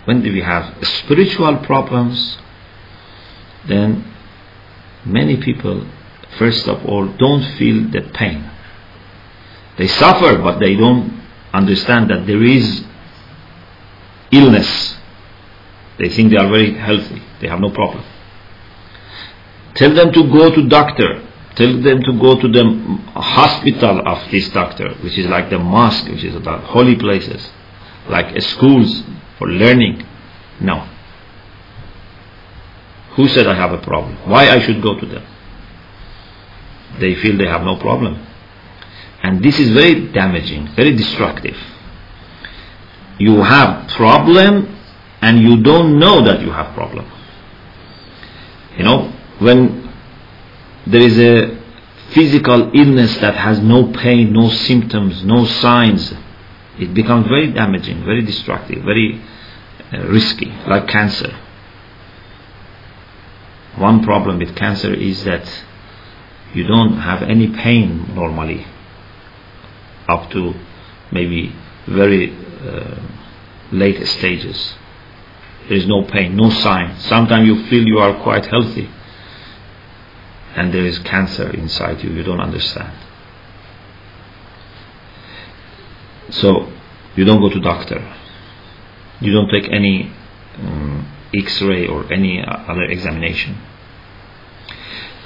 when 0.05 0.21
we 0.21 0.41
have 0.41 0.85
spiritual 0.85 1.57
problems, 1.57 2.37
then 3.67 4.05
many 5.05 5.37
people, 5.37 5.87
first 6.37 6.67
of 6.67 6.85
all, 6.85 7.07
don't 7.07 7.43
feel 7.57 7.89
the 7.89 8.09
pain. 8.13 8.49
They 9.77 9.87
suffer, 9.87 10.37
but 10.37 10.59
they 10.59 10.75
don't 10.75 11.21
understand 11.53 12.09
that 12.09 12.25
there 12.27 12.43
is 12.43 12.83
illness. 14.31 14.97
They 15.99 16.09
think 16.09 16.31
they 16.31 16.37
are 16.37 16.49
very 16.49 16.73
healthy. 16.73 17.21
They 17.39 17.47
have 17.47 17.59
no 17.59 17.69
problem. 17.69 18.03
Tell 19.75 19.93
them 19.93 20.11
to 20.13 20.23
go 20.23 20.53
to 20.53 20.67
doctor. 20.67 21.22
Tell 21.55 21.81
them 21.81 22.01
to 22.01 22.13
go 22.19 22.39
to 22.39 22.47
the 22.47 22.63
hospital 23.13 24.01
of 24.07 24.31
this 24.31 24.49
doctor, 24.49 24.93
which 25.03 25.17
is 25.17 25.27
like 25.27 25.49
the 25.51 25.59
mosque, 25.59 26.07
which 26.07 26.23
is 26.23 26.33
the 26.33 26.57
holy 26.59 26.95
places, 26.95 27.47
like 28.09 28.39
schools 28.41 29.03
for 29.37 29.47
learning. 29.47 30.03
No. 30.59 30.87
Who 33.15 33.27
said 33.27 33.45
I 33.45 33.53
have 33.53 33.71
a 33.71 33.77
problem? 33.77 34.17
Why 34.27 34.49
I 34.49 34.59
should 34.61 34.81
go 34.81 34.99
to 34.99 35.05
them? 35.05 35.23
They 36.99 37.15
feel 37.15 37.37
they 37.37 37.47
have 37.47 37.61
no 37.63 37.77
problem. 37.77 38.25
And 39.21 39.43
this 39.43 39.59
is 39.59 39.71
very 39.71 40.11
damaging, 40.11 40.69
very 40.75 40.95
destructive. 40.95 41.55
You 43.19 43.41
have 43.43 43.89
problem 43.89 44.75
and 45.21 45.39
you 45.39 45.61
don't 45.61 45.99
know 45.99 46.23
that 46.23 46.41
you 46.41 46.51
have 46.51 46.73
problem. 46.73 47.09
You 48.77 48.83
know, 48.83 49.13
when 49.39 49.82
there 50.85 51.01
is 51.01 51.17
a 51.17 51.63
physical 52.13 52.71
illness 52.75 53.17
that 53.19 53.35
has 53.35 53.59
no 53.59 53.91
pain, 53.91 54.33
no 54.33 54.49
symptoms, 54.49 55.23
no 55.23 55.45
signs, 55.45 56.13
it 56.77 56.93
becomes 56.93 57.27
very 57.27 57.51
damaging, 57.51 58.03
very 58.03 58.21
destructive, 58.21 58.83
very 58.83 59.21
uh, 59.91 59.99
risky, 60.07 60.47
like 60.67 60.87
cancer. 60.87 61.39
One 63.77 64.03
problem 64.03 64.39
with 64.39 64.55
cancer 64.55 64.93
is 64.93 65.23
that 65.23 65.47
you 66.53 66.65
don't 66.67 66.97
have 66.97 67.23
any 67.23 67.47
pain 67.47 68.13
normally 68.13 68.67
up 70.07 70.29
to 70.31 70.53
maybe 71.11 71.55
very 71.87 72.35
uh, 72.61 73.01
late 73.71 74.05
stages. 74.07 74.75
There 75.67 75.77
is 75.77 75.87
no 75.87 76.03
pain, 76.03 76.35
no 76.35 76.49
sign. 76.49 76.99
Sometimes 76.99 77.47
you 77.47 77.65
feel 77.67 77.87
you 77.87 77.99
are 77.99 78.21
quite 78.21 78.45
healthy 78.45 78.89
and 80.55 80.73
there 80.73 80.85
is 80.85 80.99
cancer 80.99 81.49
inside 81.49 82.03
you, 82.03 82.11
you 82.11 82.23
don't 82.23 82.39
understand. 82.39 82.95
So 86.29 86.71
you 87.15 87.25
don't 87.25 87.39
go 87.39 87.49
to 87.49 87.59
doctor. 87.59 87.99
You 89.19 89.33
don't 89.33 89.49
take 89.49 89.71
any 89.71 90.11
um, 90.57 91.11
X-ray 91.33 91.87
or 91.87 92.11
any 92.11 92.43
other 92.45 92.83
examination. 92.83 93.57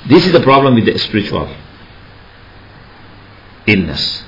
This 0.08 0.26
is 0.26 0.32
the 0.32 0.42
problem 0.42 0.76
with 0.76 0.86
the 0.86 0.98
spiritual 0.98 1.54
illness. 3.66 4.24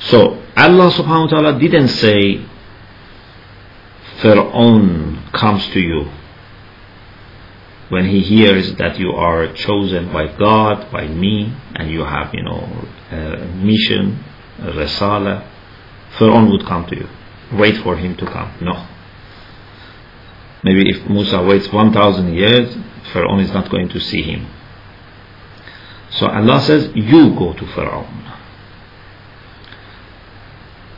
So 0.00 0.42
Allah 0.56 0.90
subhanahu 0.90 1.30
wa 1.30 1.40
ta'ala 1.40 1.58
didn't 1.60 1.88
say 1.88 2.44
Pharaoh 4.18 4.50
comes 5.32 5.68
to 5.68 5.80
you 5.80 6.10
when 7.88 8.06
he 8.06 8.20
hears 8.20 8.74
that 8.76 8.98
you 8.98 9.12
are 9.12 9.52
chosen 9.52 10.12
by 10.12 10.26
God, 10.26 10.90
by 10.92 11.06
me, 11.06 11.54
and 11.74 11.90
you 11.90 12.04
have, 12.04 12.34
you 12.34 12.42
know, 12.42 12.86
a 13.10 13.46
mission, 13.54 14.22
a 14.58 14.72
resala, 14.72 15.48
Pharaoh 16.18 16.50
would 16.50 16.66
come 16.66 16.86
to 16.86 16.96
you. 16.96 17.08
Wait 17.52 17.78
for 17.78 17.96
him 17.96 18.16
to 18.16 18.26
come. 18.26 18.52
No. 18.60 18.86
Maybe 20.62 20.88
if 20.90 21.08
Musa 21.08 21.42
waits 21.42 21.72
1,000 21.72 22.34
years, 22.34 22.76
Pharaoh 23.12 23.38
is 23.38 23.52
not 23.52 23.70
going 23.70 23.88
to 23.88 24.00
see 24.00 24.22
him. 24.22 24.46
So 26.10 26.26
Allah 26.26 26.60
says, 26.60 26.90
you 26.94 27.34
go 27.34 27.52
to 27.54 27.66
Pharaoh. 27.74 28.06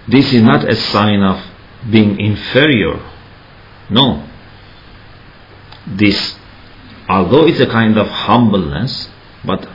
This 0.09 0.32
is 0.32 0.43
not 0.43 0.68
a 0.68 0.74
sign 0.74 1.22
of 1.22 1.45
being 1.88 2.18
inferior. 2.18 3.01
No. 3.91 4.26
This 5.86 6.36
although 7.11 7.47
it's 7.47 7.61
a 7.61 7.67
kind 7.67 7.99
of 7.99 8.07
humbleness, 8.07 9.09
but 9.45 9.69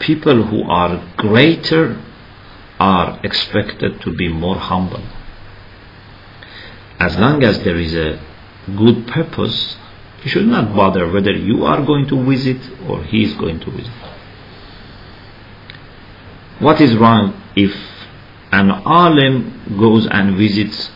people 0.00 0.44
who 0.44 0.62
are 0.64 1.02
greater 1.16 1.98
are 2.78 3.18
expected 3.24 4.00
to 4.02 4.12
be 4.12 4.28
more 4.28 4.56
humble. 4.56 5.02
As 6.98 7.16
long 7.16 7.42
as 7.42 7.62
there 7.64 7.78
is 7.78 7.94
a 7.94 8.20
good 8.76 9.06
purpose, 9.06 9.76
you 10.22 10.30
should 10.30 10.46
not 10.46 10.74
bother 10.74 11.10
whether 11.10 11.32
you 11.32 11.64
are 11.64 11.82
going 11.84 12.06
to 12.08 12.22
visit 12.24 12.60
or 12.86 13.02
he 13.04 13.24
is 13.24 13.34
going 13.34 13.60
to 13.60 13.70
visit. 13.70 13.92
What 16.58 16.80
is 16.80 16.94
wrong 16.96 17.40
if 17.56 17.74
an 18.52 18.70
alim 18.70 19.78
goes 19.78 20.06
and 20.06 20.36
visits 20.36 20.90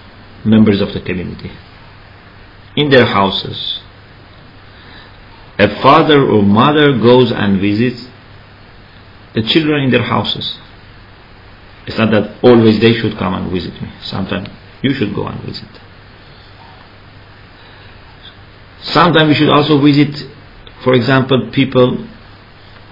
members 0.44 0.80
of 0.80 0.92
the 0.92 1.00
community 1.00 1.50
in 2.76 2.90
their 2.90 3.06
houses 3.06 3.80
a 5.58 5.80
father 5.82 6.22
or 6.28 6.42
mother 6.42 6.96
goes 6.98 7.32
and 7.32 7.60
visits 7.60 8.06
the 9.34 9.42
children 9.42 9.84
in 9.84 9.90
their 9.90 10.02
houses. 10.02 10.58
It's 11.86 11.98
not 11.98 12.10
that 12.12 12.36
always 12.42 12.80
they 12.80 12.92
should 12.94 13.16
come 13.16 13.34
and 13.34 13.50
visit 13.50 13.80
me. 13.80 13.90
Sometimes 14.02 14.48
you 14.82 14.92
should 14.94 15.14
go 15.14 15.26
and 15.26 15.40
visit. 15.40 15.68
Sometimes 18.82 19.28
we 19.28 19.34
should 19.34 19.48
also 19.48 19.80
visit, 19.80 20.30
for 20.84 20.94
example, 20.94 21.50
people 21.52 22.06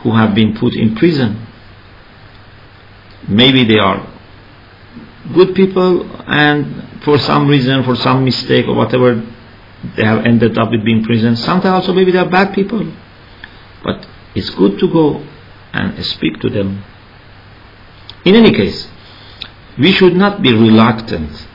who 0.02 0.12
have 0.16 0.34
been 0.34 0.56
put 0.56 0.74
in 0.74 0.96
prison. 0.96 1.46
Maybe 3.28 3.64
they 3.64 3.78
are 3.78 4.06
good 5.34 5.54
people 5.54 6.10
and 6.26 7.02
for 7.02 7.18
some 7.18 7.48
reason, 7.48 7.84
for 7.84 7.96
some 7.96 8.24
mistake 8.24 8.66
or 8.66 8.74
whatever, 8.74 9.22
they 9.96 10.04
have 10.04 10.24
ended 10.24 10.58
up 10.58 10.70
with 10.70 10.84
being 10.84 11.04
prison. 11.04 11.36
Sometimes 11.36 11.82
also 11.82 11.92
maybe 11.92 12.12
they 12.12 12.18
are 12.18 12.28
bad 12.28 12.54
people. 12.54 12.92
But 13.84 14.06
it's 14.34 14.50
good 14.50 14.78
to 14.78 14.88
go 14.90 15.24
and 15.72 16.04
speak 16.04 16.40
to 16.40 16.50
them. 16.50 16.84
In 18.24 18.34
any 18.34 18.52
case, 18.52 18.88
we 19.78 19.92
should 19.92 20.16
not 20.16 20.42
be 20.42 20.52
reluctant 20.52 21.46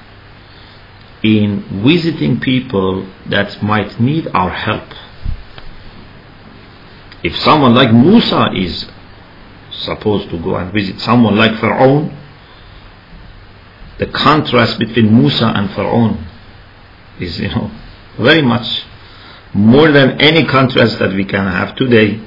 in 1.23 1.83
visiting 1.83 2.39
people 2.39 3.07
that 3.29 3.61
might 3.61 3.99
need 3.99 4.27
our 4.33 4.49
help. 4.49 4.87
If 7.23 7.37
someone 7.37 7.75
like 7.75 7.93
Musa 7.93 8.51
is 8.55 8.87
supposed 9.71 10.29
to 10.29 10.39
go 10.39 10.55
and 10.55 10.73
visit 10.73 10.99
someone 10.99 11.35
like 11.35 11.59
Pharaoh, 11.59 12.09
the 13.99 14.07
contrast 14.07 14.79
between 14.79 15.15
Musa 15.15 15.51
and 15.55 15.69
Pharaoh 15.71 16.17
is, 17.19 17.39
you 17.39 17.49
know, 17.49 17.69
very 18.17 18.41
much 18.41 18.85
more 19.53 19.91
than 19.91 20.21
any 20.21 20.45
contrast 20.45 20.99
that 20.99 21.13
we 21.13 21.25
can 21.25 21.45
have 21.45 21.75
today. 21.75 22.21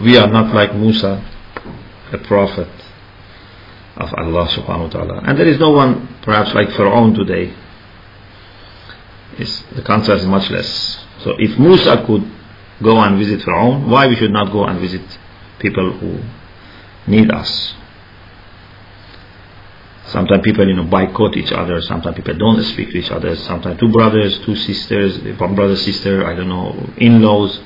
We 0.00 0.16
are 0.16 0.26
not 0.26 0.54
like 0.54 0.74
Musa, 0.74 1.24
a 2.12 2.18
prophet 2.18 2.68
of 3.96 4.12
Allah 4.14 4.48
subhanahu 4.48 4.82
wa 4.82 4.88
ta'ala. 4.88 5.20
And 5.24 5.38
there 5.38 5.46
is 5.46 5.58
no 5.58 5.70
one 5.70 6.18
perhaps 6.22 6.52
like 6.54 6.70
Pharaoh 6.72 7.12
today. 7.14 7.54
It's, 9.38 9.62
the 9.74 9.82
contrast 9.82 10.22
is 10.22 10.28
much 10.28 10.50
less. 10.50 10.98
So 11.22 11.34
if 11.38 11.58
Musa 11.58 12.04
could 12.06 12.30
go 12.82 13.00
and 13.00 13.18
visit 13.18 13.42
Pharaoh, 13.42 13.78
why 13.88 14.06
we 14.06 14.16
should 14.16 14.32
not 14.32 14.52
go 14.52 14.64
and 14.64 14.80
visit 14.80 15.02
people 15.58 15.92
who 15.92 16.20
need 17.06 17.30
us? 17.30 17.74
Sometimes 20.14 20.42
people, 20.44 20.68
you 20.68 20.74
know, 20.74 20.84
boycott 20.84 21.36
each 21.36 21.50
other. 21.50 21.82
Sometimes 21.82 22.14
people 22.14 22.38
don't 22.38 22.62
speak 22.62 22.90
to 22.90 22.98
each 22.98 23.10
other. 23.10 23.34
Sometimes 23.34 23.80
two 23.80 23.90
brothers, 23.90 24.38
two 24.46 24.54
sisters, 24.54 25.18
one 25.40 25.56
brother, 25.56 25.74
sister, 25.74 26.24
I 26.24 26.36
don't 26.36 26.48
know, 26.48 26.88
in-laws. 26.98 27.58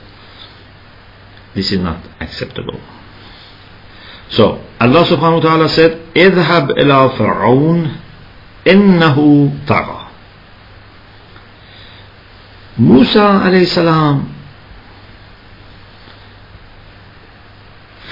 This 1.55 1.71
is 1.73 1.79
not 1.79 2.01
acceptable. 2.19 2.81
So 4.31 4.65
Allah 4.81 5.05
subhanahu 5.05 5.45
wa 5.45 5.49
ta'ala 5.49 5.69
said, 5.69 6.01
"Idhab 6.17 6.73
ilā 6.73 7.19
فرعون 7.21 8.01
innahu 8.65 9.67
tagha 9.67 10.09
Musa 12.79 13.45
alayhi 13.45 13.67
salam 13.67 14.35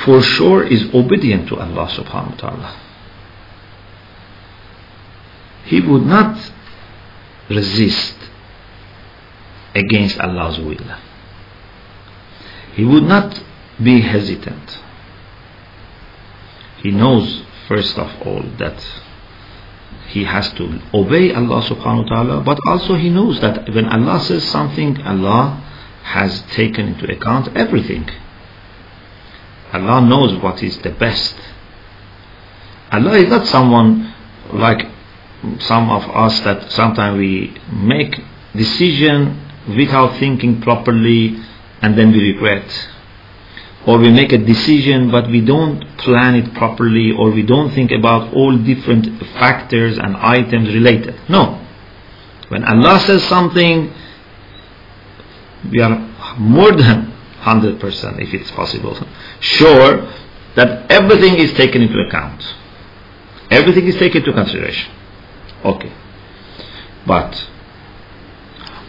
for 0.04 0.20
sure 0.20 0.62
is 0.62 0.92
obedient 0.92 1.48
to 1.48 1.56
Allah 1.56 1.88
subhanahu 1.88 2.36
wa 2.36 2.36
ta'ala 2.36 2.85
he 5.66 5.80
would 5.80 6.06
not 6.06 6.52
resist 7.48 8.16
against 9.74 10.18
Allah's 10.18 10.58
will. 10.58 10.96
He 12.74 12.84
would 12.84 13.04
not 13.04 13.42
be 13.82 14.00
hesitant. 14.00 14.78
He 16.82 16.90
knows, 16.90 17.42
first 17.68 17.98
of 17.98 18.10
all, 18.26 18.42
that 18.58 18.84
he 20.08 20.24
has 20.24 20.52
to 20.54 20.80
obey 20.94 21.32
Allah 21.34 21.62
subhanahu 21.62 22.04
wa 22.04 22.08
ta'ala, 22.08 22.40
but 22.42 22.58
also 22.66 22.94
he 22.94 23.10
knows 23.10 23.40
that 23.40 23.68
when 23.74 23.86
Allah 23.86 24.20
says 24.20 24.44
something, 24.44 25.02
Allah 25.02 25.62
has 26.04 26.42
taken 26.52 26.88
into 26.94 27.10
account 27.10 27.48
everything. 27.56 28.08
Allah 29.72 30.00
knows 30.00 30.40
what 30.40 30.62
is 30.62 30.78
the 30.78 30.90
best. 30.90 31.34
Allah 32.92 33.18
is 33.18 33.28
not 33.28 33.46
someone 33.46 34.14
like 34.52 34.86
some 35.60 35.90
of 35.90 36.02
us 36.10 36.40
that 36.40 36.70
sometimes 36.72 37.18
we 37.18 37.56
make 37.72 38.20
decision 38.54 39.42
without 39.76 40.18
thinking 40.18 40.60
properly 40.60 41.36
and 41.82 41.96
then 41.96 42.12
we 42.12 42.32
regret. 42.32 42.88
Or 43.86 43.98
we 43.98 44.10
make 44.10 44.32
a 44.32 44.38
decision 44.38 45.10
but 45.10 45.30
we 45.30 45.40
don't 45.40 45.96
plan 45.98 46.34
it 46.34 46.54
properly 46.54 47.12
or 47.12 47.30
we 47.30 47.42
don't 47.42 47.70
think 47.70 47.92
about 47.92 48.34
all 48.34 48.56
different 48.56 49.22
factors 49.34 49.98
and 49.98 50.16
items 50.16 50.68
related. 50.74 51.14
No. 51.28 51.62
When 52.48 52.64
Allah 52.64 53.00
says 53.00 53.22
something 53.24 53.92
we 55.70 55.80
are 55.80 55.98
more 56.38 56.72
than 56.72 57.12
100% 57.40 58.20
if 58.20 58.34
it's 58.34 58.50
possible 58.52 58.96
sure 59.40 60.12
that 60.54 60.90
everything 60.90 61.36
is 61.36 61.52
taken 61.52 61.82
into 61.82 61.98
account. 62.00 62.42
Everything 63.50 63.86
is 63.86 63.96
taken 63.96 64.22
into 64.22 64.32
consideration 64.32 64.92
okay 65.66 65.92
but 67.06 67.48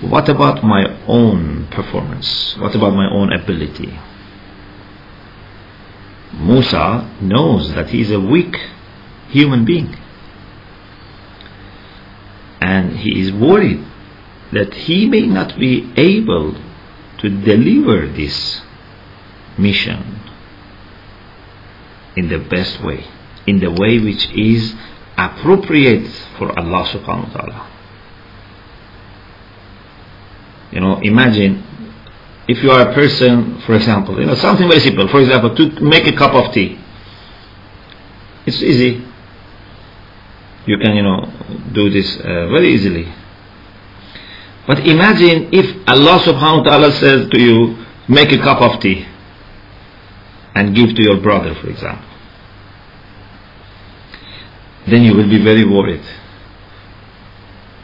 what 0.02 0.30
about 0.30 0.64
my 0.64 0.86
own 1.08 1.68
performance? 1.68 2.56
What 2.58 2.76
about 2.76 2.94
my 2.94 3.10
own 3.10 3.34
ability? 3.34 4.00
Musa 6.34 7.10
knows 7.22 7.74
that 7.74 7.90
he 7.90 8.02
is 8.02 8.12
a 8.12 8.20
weak 8.20 8.56
human 9.30 9.66
being. 9.66 9.96
And 12.62 12.98
he 12.98 13.22
is 13.22 13.32
worried 13.32 13.84
that 14.52 14.74
he 14.74 15.08
may 15.08 15.26
not 15.26 15.58
be 15.58 15.92
able 15.98 16.56
to 17.20 17.30
deliver 17.30 18.08
this 18.08 18.62
mission 19.58 20.20
in 22.16 22.30
the 22.30 22.38
best 22.38 22.84
way, 22.84 23.06
in 23.48 23.60
the 23.60 23.72
way 23.72 24.00
which 24.00 24.30
is 24.32 24.76
appropriate 25.18 26.08
for 26.38 26.58
Allah 26.58 26.86
subhanahu 26.86 27.28
wa 27.28 27.34
ta'ala. 27.34 27.60
You 30.72 30.82
know, 30.82 31.00
imagine 31.02 31.64
if 32.48 32.64
you 32.64 32.72
are 32.72 32.90
a 32.90 32.94
person, 32.94 33.60
for 33.66 33.76
example, 33.76 34.20
you 34.20 34.26
know, 34.26 34.36
something 34.36 34.68
very 34.68 34.80
simple. 34.82 35.08
For 35.08 35.22
example, 35.22 35.56
to 35.56 35.82
make 35.82 36.06
a 36.08 36.16
cup 36.16 36.34
of 36.34 36.54
tea. 36.54 36.80
It's 38.46 38.62
easy. 38.62 39.04
You 40.66 40.78
can, 40.78 40.96
you 40.96 41.04
know, 41.04 41.26
do 41.74 41.90
this 41.90 42.20
uh, 42.20 42.48
very 42.52 42.74
easily. 42.74 43.12
But 44.68 44.80
imagine 44.86 45.50
if 45.52 45.88
Allah 45.88 46.20
subhanahu 46.20 46.64
wa 46.66 46.72
ta'ala 46.72 46.92
says 46.94 47.30
to 47.30 47.40
you, 47.40 47.86
make 48.08 48.32
a 48.32 48.38
cup 48.38 48.62
of 48.62 48.80
tea 48.82 49.06
and 50.56 50.76
give 50.76 50.96
to 50.96 51.02
your 51.02 51.18
brother, 51.22 51.56
for 51.56 51.70
example. 51.70 52.06
Then 54.88 55.04
you 55.04 55.16
will 55.16 55.30
be 55.30 55.44
very 55.44 55.66
worried 55.66 56.04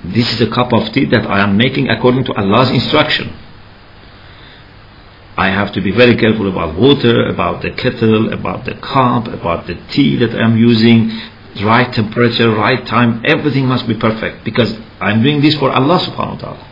this 0.04 0.34
is 0.34 0.42
a 0.42 0.50
cup 0.50 0.74
of 0.74 0.92
tea 0.92 1.06
that 1.06 1.26
I 1.26 1.42
am 1.42 1.56
making 1.56 1.90
according 1.90 2.26
to 2.26 2.34
Allah's 2.34 2.70
instruction. 2.72 3.34
I 5.38 5.48
have 5.48 5.72
to 5.74 5.82
be 5.82 5.92
very 5.92 6.16
careful 6.18 6.48
about 6.48 6.78
water, 6.78 7.26
about 7.28 7.62
the 7.62 7.72
kettle, 7.72 8.32
about 8.34 8.66
the 8.66 8.76
cup, 8.76 9.28
about 9.28 9.66
the 9.66 9.76
tea 9.90 10.18
that 10.18 10.36
I'm 10.36 10.58
using, 10.58 11.10
right 11.64 11.92
temperature, 11.92 12.52
right 12.52 12.86
time, 12.86 13.24
everything 13.26 13.66
must 13.66 13.88
be 13.88 13.96
perfect 13.96 14.44
because 14.44 14.78
I'm 15.00 15.24
doing 15.24 15.42
this 15.42 15.56
for 15.56 15.72
Allah 15.72 16.00
subhanahu 16.00 16.34
wa 16.34 16.38
ta'ala. 16.38 16.68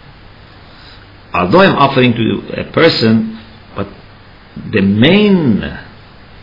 Although 1.33 1.61
I'm 1.61 1.77
offering 1.77 2.13
to 2.13 2.61
a 2.61 2.71
person, 2.71 3.39
but 3.75 3.87
the 4.71 4.81
main 4.81 5.61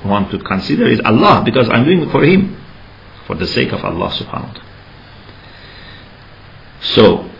one 0.02 0.30
to 0.30 0.38
consider 0.38 0.86
is 0.86 1.00
Allah 1.04 1.42
because 1.44 1.68
I'm 1.68 1.84
doing 1.84 2.00
it 2.00 2.10
for 2.10 2.24
Him, 2.24 2.56
for 3.28 3.36
the 3.36 3.46
sake 3.46 3.72
of 3.72 3.84
Allah 3.84 4.08
subhanahu 4.08 4.48
wa 4.48 4.54
ta'ala. 4.56 4.66
So, 6.80 7.30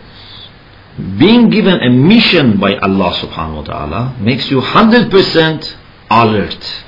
being 1.17 1.49
given 1.49 1.81
a 1.81 1.89
mission 1.89 2.59
by 2.59 2.77
Allah 2.77 3.11
subhanahu 3.17 3.55
wa 3.55 3.63
ta'ala 3.63 4.17
makes 4.21 4.51
you 4.51 4.61
100% 4.61 5.75
alert 6.11 6.83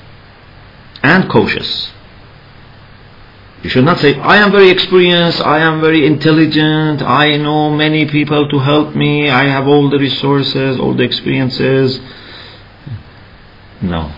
and 1.02 1.28
cautious. 1.30 1.90
You 3.64 3.70
should 3.72 3.86
not 3.86 3.98
say, 4.00 4.14
I 4.20 4.38
am 4.38 4.52
very 4.52 4.70
experienced, 4.70 5.42
I 5.42 5.60
am 5.60 5.82
very 5.82 6.06
intelligent, 6.06 7.02
I 7.02 7.38
know 7.38 7.74
many 7.74 8.06
people 8.06 8.50
to 8.50 8.60
help 8.60 8.96
me, 8.96 9.30
I 9.30 9.46
have 9.46 9.68
all 9.68 9.90
the 9.90 9.98
resources, 9.98 10.80
all 10.80 10.94
the 10.94 11.04
experiences. 11.04 12.00
No. 13.82 14.14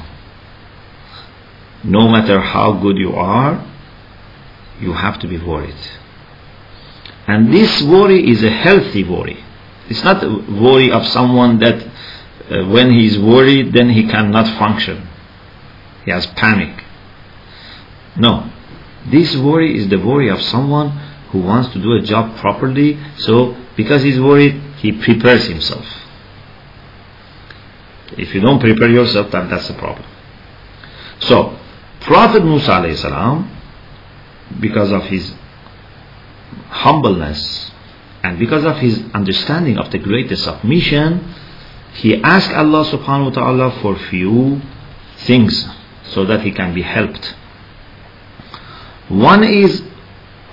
No 1.86 2.10
matter 2.10 2.42
how 2.42 2.74
good 2.74 2.98
you 2.98 3.14
are, 3.14 3.73
you 4.84 4.94
have 4.94 5.20
to 5.20 5.28
be 5.28 5.38
worried. 5.38 5.76
And 7.28 7.54
this 7.54 7.82
worry 7.84 8.30
is 8.30 8.44
a 8.44 8.50
healthy 8.50 9.04
worry. 9.04 9.44
It's 9.90 10.04
not 10.04 10.24
a 10.24 10.30
worry 10.30 10.92
of 10.92 11.06
someone 11.08 11.60
that 11.60 11.84
uh, 11.84 12.66
when 12.68 12.92
he 12.92 13.08
is 13.08 13.20
worried, 13.20 13.74
then 13.74 13.90
he 13.90 14.08
cannot 14.08 14.48
function. 14.60 15.08
He 16.06 16.12
has 16.12 16.26
panic. 16.28 16.84
No. 18.18 18.52
This 19.10 19.36
worry 19.38 19.78
is 19.78 19.90
the 19.90 19.98
worry 19.98 20.30
of 20.30 20.42
someone 20.42 20.90
who 21.32 21.40
wants 21.42 21.70
to 21.74 21.82
do 21.82 21.94
a 21.94 22.02
job 22.02 22.38
properly, 22.38 23.00
so 23.18 23.56
because 23.76 24.04
he's 24.04 24.20
worried, 24.20 24.54
he 24.78 24.92
prepares 24.92 25.48
himself. 25.48 25.86
If 28.18 28.34
you 28.36 28.42
don't 28.42 28.60
prepare 28.60 28.90
yourself, 28.90 29.32
then 29.32 29.50
that's 29.50 29.68
the 29.68 29.74
problem. 29.74 30.06
So, 31.20 31.58
Prophet 32.02 32.44
Musa 32.44 32.96
salam, 32.96 33.50
because 34.61 34.93
of 34.93 35.05
his 35.05 35.33
humbleness 36.69 37.71
and 38.23 38.39
because 38.39 38.65
of 38.65 38.79
his 38.79 39.03
understanding 39.15 39.79
of 39.79 39.91
the 39.91 39.99
greatness 39.99 40.47
of 40.47 40.65
mission, 40.65 41.35
he 41.95 42.23
asked 42.23 42.51
Allah 42.53 42.85
subhanahu 42.85 43.25
wa 43.27 43.31
ta'ala 43.31 43.81
for 43.83 43.97
few 43.97 44.61
things 45.19 45.67
so 46.11 46.25
that 46.25 46.43
he 46.43 46.53
can 46.53 46.75
be 46.75 46.83
helped. 46.83 47.35
One 49.09 49.45
is 49.45 49.83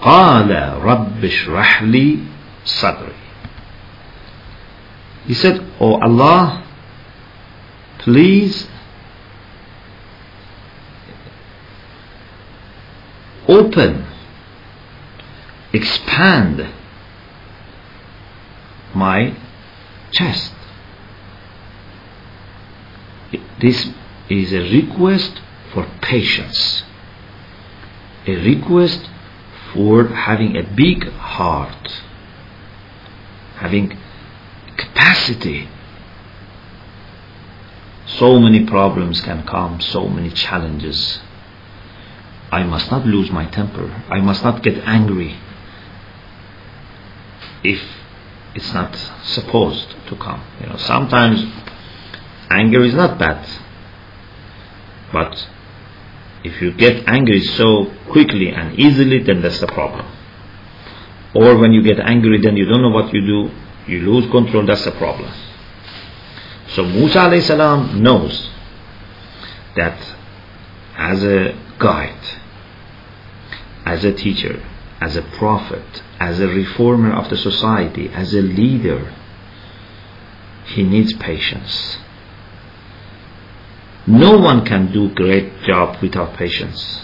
قال 0.02 0.52
رب 0.84 1.24
اشرح 1.24 1.84
لي 1.84 2.20
صدري 2.66 3.16
He 5.28 5.34
said, 5.34 5.60
Oh 5.80 6.00
Allah, 6.00 6.64
please 7.98 8.68
open 13.51 14.07
expand 15.73 16.73
my 18.95 19.37
chest. 20.13 20.53
This 23.61 23.89
is 24.29 24.53
a 24.53 24.61
request 24.61 25.41
for 25.73 25.87
patience, 26.01 26.83
a 28.27 28.35
request 28.37 29.09
for 29.73 30.09
having 30.09 30.57
a 30.57 30.63
big 30.63 31.09
heart, 31.13 32.03
having 33.57 33.97
capacity. 34.77 35.69
So 38.07 38.41
many 38.41 38.67
problems 38.67 39.21
can 39.21 39.47
come, 39.47 39.81
so 39.81 40.09
many 40.09 40.31
challenges. 40.31 41.21
I 42.53 42.65
must 42.65 42.91
not 42.91 43.07
lose 43.07 43.31
my 43.31 43.47
temper. 43.47 44.05
I 44.09 44.21
must 44.21 44.43
not 44.43 44.63
get 44.63 44.77
angry 44.85 45.39
if 47.63 47.81
it's 48.55 48.73
not 48.73 48.97
supposed 49.23 49.95
to 50.09 50.17
come. 50.17 50.43
You 50.61 50.67
know, 50.67 50.77
sometimes 50.77 51.45
anger 52.51 52.83
is 52.83 52.95
not 52.95 53.19
bad, 53.19 53.47
but 55.13 55.49
if 56.43 56.61
you 56.61 56.73
get 56.73 57.07
angry 57.07 57.41
so 57.41 57.93
quickly 58.11 58.49
and 58.49 58.79
easily, 58.79 59.23
then 59.23 59.43
that's 59.43 59.61
the 59.61 59.67
problem. 59.69 60.07
Or 61.35 61.57
when 61.59 61.73
you 61.73 61.83
get 61.83 62.01
angry, 62.01 62.41
then 62.41 62.57
you 62.57 62.65
don't 62.65 62.83
know 62.83 62.91
what 62.91 63.13
you 63.13 63.21
do, 63.25 63.51
you 63.87 64.01
lose 64.11 64.29
control, 64.31 64.67
that's 64.67 64.85
the 64.85 64.93
problem. 64.93 65.33
So 66.71 66.85
Musa 66.85 67.41
salam 67.43 68.03
knows 68.03 68.49
that 69.77 69.99
as 70.97 71.23
a 71.23 71.55
guide, 71.79 72.40
as 73.85 74.05
a 74.05 74.13
teacher, 74.13 74.63
as 75.01 75.17
a 75.17 75.23
prophet, 75.23 76.03
as 76.19 76.41
a 76.41 76.47
reformer 76.49 77.13
of 77.13 77.31
the 77.31 77.37
society, 77.37 78.09
as 78.11 78.35
a 78.35 78.43
leader, 78.43 79.15
he 80.67 80.83
needs 80.83 81.13
patience. 81.15 81.99
No 84.07 84.39
one 84.39 84.65
can 84.65 84.93
do 84.93 85.09
great 85.15 85.63
job 85.63 86.01
without 86.03 86.35
patience. 86.35 87.03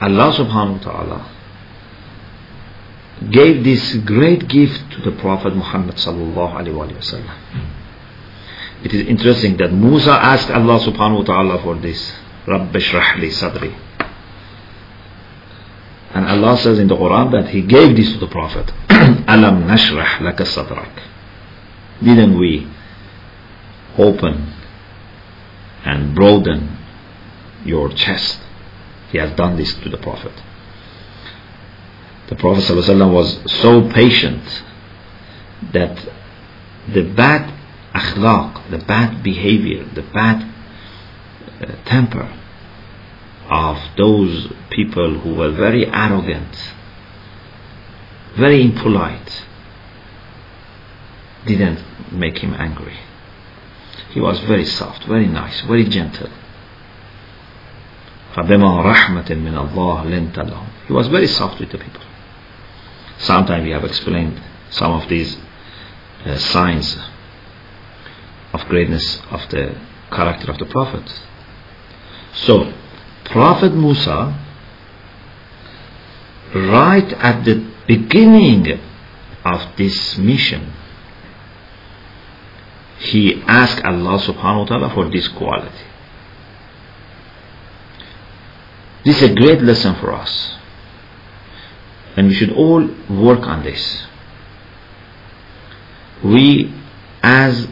Allah 0.00 0.34
subhanahu 0.34 0.78
wa 0.78 0.92
ta'ala 0.92 1.28
gave 3.30 3.62
this 3.62 3.94
great 3.98 4.48
gift 4.48 4.90
to 4.90 5.00
the 5.00 5.12
Prophet 5.12 5.54
Muhammad 5.54 5.94
sallallahu 5.94 6.58
alaihi 6.58 6.74
wasallam. 6.74 7.30
It 8.84 8.92
is 8.92 9.06
interesting 9.06 9.56
that 9.58 9.72
Musa 9.72 10.12
asked 10.12 10.50
Allah 10.50 10.80
subhanahu 10.80 11.18
wa 11.18 11.24
ta'ala 11.24 11.62
for 11.62 11.76
this. 11.76 12.12
Rabbi 12.46 12.78
Shrahli 12.78 13.30
Sadri. 13.30 13.72
And 16.14 16.26
Allah 16.26 16.58
says 16.58 16.78
in 16.78 16.88
the 16.88 16.96
Quran 16.96 17.30
that 17.32 17.48
He 17.50 17.62
gave 17.62 17.96
this 17.96 18.12
to 18.12 18.18
the 18.18 18.26
Prophet. 18.26 18.70
Alam 18.90 19.64
nashrah 19.64 20.18
laka 20.18 20.44
sadrak. 20.44 20.92
Didn't 22.02 22.38
we 22.38 22.68
open 23.96 24.52
and 25.84 26.14
broaden 26.14 26.76
your 27.64 27.88
chest? 27.90 28.40
He 29.10 29.18
has 29.18 29.30
done 29.36 29.56
this 29.56 29.72
to 29.74 29.88
the 29.88 29.98
Prophet. 29.98 30.32
The 32.28 32.36
Prophet 32.36 32.68
was 32.74 33.38
so 33.60 33.88
patient 33.90 34.42
that 35.72 35.96
the 36.92 37.02
bad 37.02 37.61
akhlaq, 37.93 38.69
the 38.69 38.77
bad 38.77 39.23
behavior, 39.23 39.83
the 39.93 40.01
bad 40.01 40.43
uh, 41.61 41.75
temper 41.85 42.33
of 43.49 43.77
those 43.97 44.51
people 44.69 45.19
who 45.19 45.35
were 45.35 45.51
very 45.51 45.85
arrogant, 45.87 46.73
very 48.35 48.61
impolite, 48.61 49.45
didn't 51.45 51.83
make 52.11 52.39
him 52.39 52.53
angry. 52.53 52.99
He 54.11 54.19
was 54.19 54.39
very 54.41 54.65
soft, 54.65 55.05
very 55.05 55.27
nice, 55.27 55.61
very 55.61 55.85
gentle. 55.85 56.29
فَبِمَا 58.35 58.83
رَحْمَةٍ 58.83 59.29
مِّنَ 59.29 59.55
اللَّهِ 59.55 60.05
لِنْتَ 60.05 60.35
لَهُمْ 60.35 60.67
He 60.87 60.93
was 60.93 61.07
very 61.07 61.27
soft 61.27 61.59
with 61.59 61.71
the 61.71 61.77
people. 61.77 62.01
Sometimes 63.17 63.63
we 63.63 63.71
have 63.71 63.83
explained 63.83 64.39
some 64.69 64.91
of 64.91 65.09
these 65.09 65.37
uh, 66.25 66.37
signs 66.37 66.97
of 68.52 68.66
greatness 68.68 69.20
of 69.30 69.48
the 69.50 69.76
character 70.10 70.50
of 70.50 70.58
the 70.58 70.66
Prophet. 70.66 71.10
So, 72.34 72.72
Prophet 73.24 73.74
Musa, 73.74 74.38
right 76.54 77.12
at 77.14 77.44
the 77.44 77.66
beginning 77.86 78.80
of 79.44 79.76
this 79.76 80.18
mission, 80.18 80.72
he 82.98 83.42
asked 83.46 83.82
Allah 83.84 84.18
subhanahu 84.20 84.58
wa 84.58 84.64
ta'ala 84.66 84.94
for 84.94 85.10
this 85.10 85.26
quality. 85.28 85.86
This 89.04 89.20
is 89.20 89.30
a 89.30 89.34
great 89.34 89.60
lesson 89.62 89.96
for 89.96 90.12
us. 90.12 90.56
And 92.16 92.28
we 92.28 92.34
should 92.34 92.52
all 92.52 92.86
work 93.10 93.40
on 93.40 93.64
this. 93.64 94.06
We, 96.22 96.72
as 97.22 97.66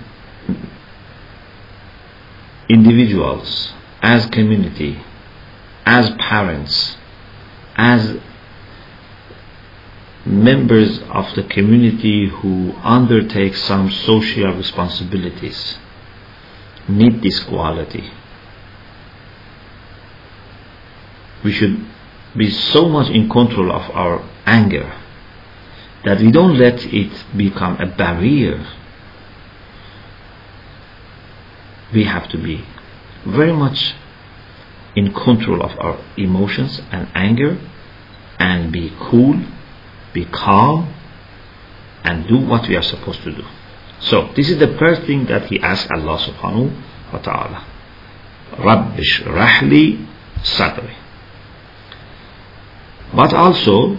individuals, 2.70 3.72
as 4.00 4.26
community, 4.26 5.02
as 5.84 6.10
parents, 6.18 6.96
as 7.76 8.16
members 10.24 11.00
of 11.08 11.34
the 11.34 11.42
community 11.42 12.28
who 12.28 12.72
undertake 12.82 13.56
some 13.56 13.90
social 13.90 14.54
responsibilities 14.54 15.78
need 16.88 17.20
this 17.22 17.40
quality. 17.40 18.10
We 21.42 21.52
should 21.52 21.84
be 22.36 22.50
so 22.50 22.88
much 22.88 23.10
in 23.10 23.28
control 23.28 23.72
of 23.72 23.90
our 23.90 24.22
anger 24.46 24.92
that 26.04 26.20
we 26.20 26.30
don't 26.30 26.56
let 26.56 26.84
it 26.84 27.24
become 27.36 27.80
a 27.80 27.86
barrier. 27.86 28.64
We 31.92 32.04
have 32.04 32.28
to 32.30 32.38
be 32.38 32.64
very 33.26 33.52
much 33.52 33.94
in 34.96 35.12
control 35.12 35.62
of 35.62 35.78
our 35.78 35.98
emotions 36.16 36.80
and 36.90 37.08
anger 37.14 37.58
and 38.38 38.72
be 38.72 38.92
cool, 38.98 39.40
be 40.12 40.24
calm, 40.24 40.92
and 42.02 42.26
do 42.26 42.38
what 42.38 42.68
we 42.68 42.76
are 42.76 42.82
supposed 42.82 43.22
to 43.22 43.32
do. 43.32 43.44
So, 44.00 44.32
this 44.34 44.48
is 44.48 44.58
the 44.58 44.78
first 44.78 45.02
thing 45.02 45.26
that 45.26 45.46
he 45.48 45.60
asked 45.60 45.90
Allah 45.90 46.18
subhanahu 46.18 47.12
wa 47.12 47.18
ta'ala. 47.18 47.66
Rabbish 48.52 49.22
rahli 49.24 50.06
sadri. 50.42 50.96
But 53.14 53.34
also, 53.34 53.98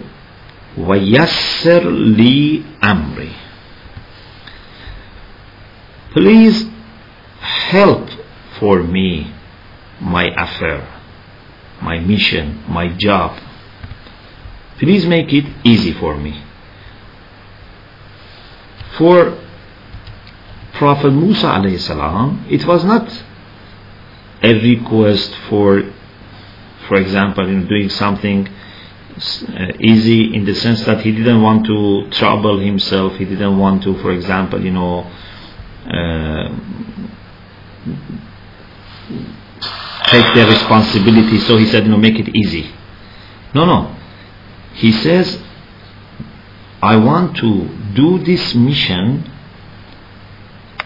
wayassir 0.76 1.84
li 2.16 2.64
amri. 2.82 3.32
Please 6.12 6.71
help 7.42 8.08
for 8.58 8.82
me 8.82 9.32
my 10.00 10.24
affair, 10.36 10.86
my 11.80 11.98
mission, 11.98 12.62
my 12.68 12.88
job. 12.88 13.38
Please 14.78 15.06
make 15.06 15.32
it 15.32 15.44
easy 15.64 15.92
for 15.92 16.16
me. 16.16 16.42
For 18.96 19.38
Prophet 20.74 21.10
Musa 21.10 21.46
alayhi 21.46 22.50
it 22.50 22.66
was 22.66 22.84
not 22.84 23.24
a 24.42 24.54
request 24.54 25.34
for, 25.48 25.82
for 26.88 26.96
example, 26.96 27.46
in 27.48 27.66
doing 27.68 27.88
something 27.88 28.48
uh, 28.48 29.72
easy 29.78 30.34
in 30.34 30.44
the 30.44 30.54
sense 30.54 30.84
that 30.84 31.00
he 31.02 31.12
didn't 31.12 31.42
want 31.42 31.66
to 31.66 32.08
trouble 32.10 32.58
himself. 32.58 33.14
He 33.16 33.24
didn't 33.24 33.58
want 33.58 33.82
to, 33.84 33.96
for 34.02 34.10
example, 34.12 34.60
you 34.64 34.72
know, 34.72 35.10
uh, 35.86 36.48
take 40.06 40.34
their 40.34 40.46
responsibility. 40.46 41.38
So 41.38 41.56
he 41.56 41.66
said, 41.66 41.86
no, 41.86 41.96
make 41.96 42.18
it 42.18 42.34
easy. 42.34 42.72
No, 43.54 43.64
no. 43.64 43.96
He 44.74 44.92
says, 44.92 45.42
I 46.82 46.96
want 46.96 47.36
to 47.38 47.68
do 47.94 48.18
this 48.18 48.54
mission, 48.54 49.30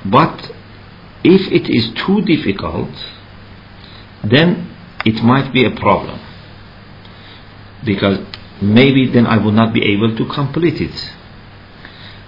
but 0.05 0.53
if 1.25 1.51
it 1.51 1.69
is 1.69 1.93
too 1.95 2.21
difficult, 2.23 2.91
then 4.23 4.71
it 5.05 5.23
might 5.23 5.53
be 5.53 5.65
a 5.65 5.71
problem. 5.71 6.21
Because 7.85 8.19
maybe 8.61 9.07
then 9.07 9.27
I 9.27 9.39
would 9.39 9.55
not 9.55 9.73
be 9.73 9.83
able 9.85 10.17
to 10.17 10.27
complete 10.27 10.81
it. 10.81 11.13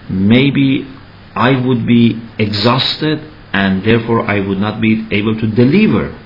Maybe 0.08 0.86
I 1.34 1.60
would 1.60 1.86
be 1.86 2.20
exhausted 2.38 3.20
and 3.58 3.82
therefore 3.82 4.22
I 4.22 4.38
would 4.38 4.58
not 4.58 4.80
be 4.80 5.04
able 5.10 5.34
to 5.40 5.46
deliver 5.48 6.16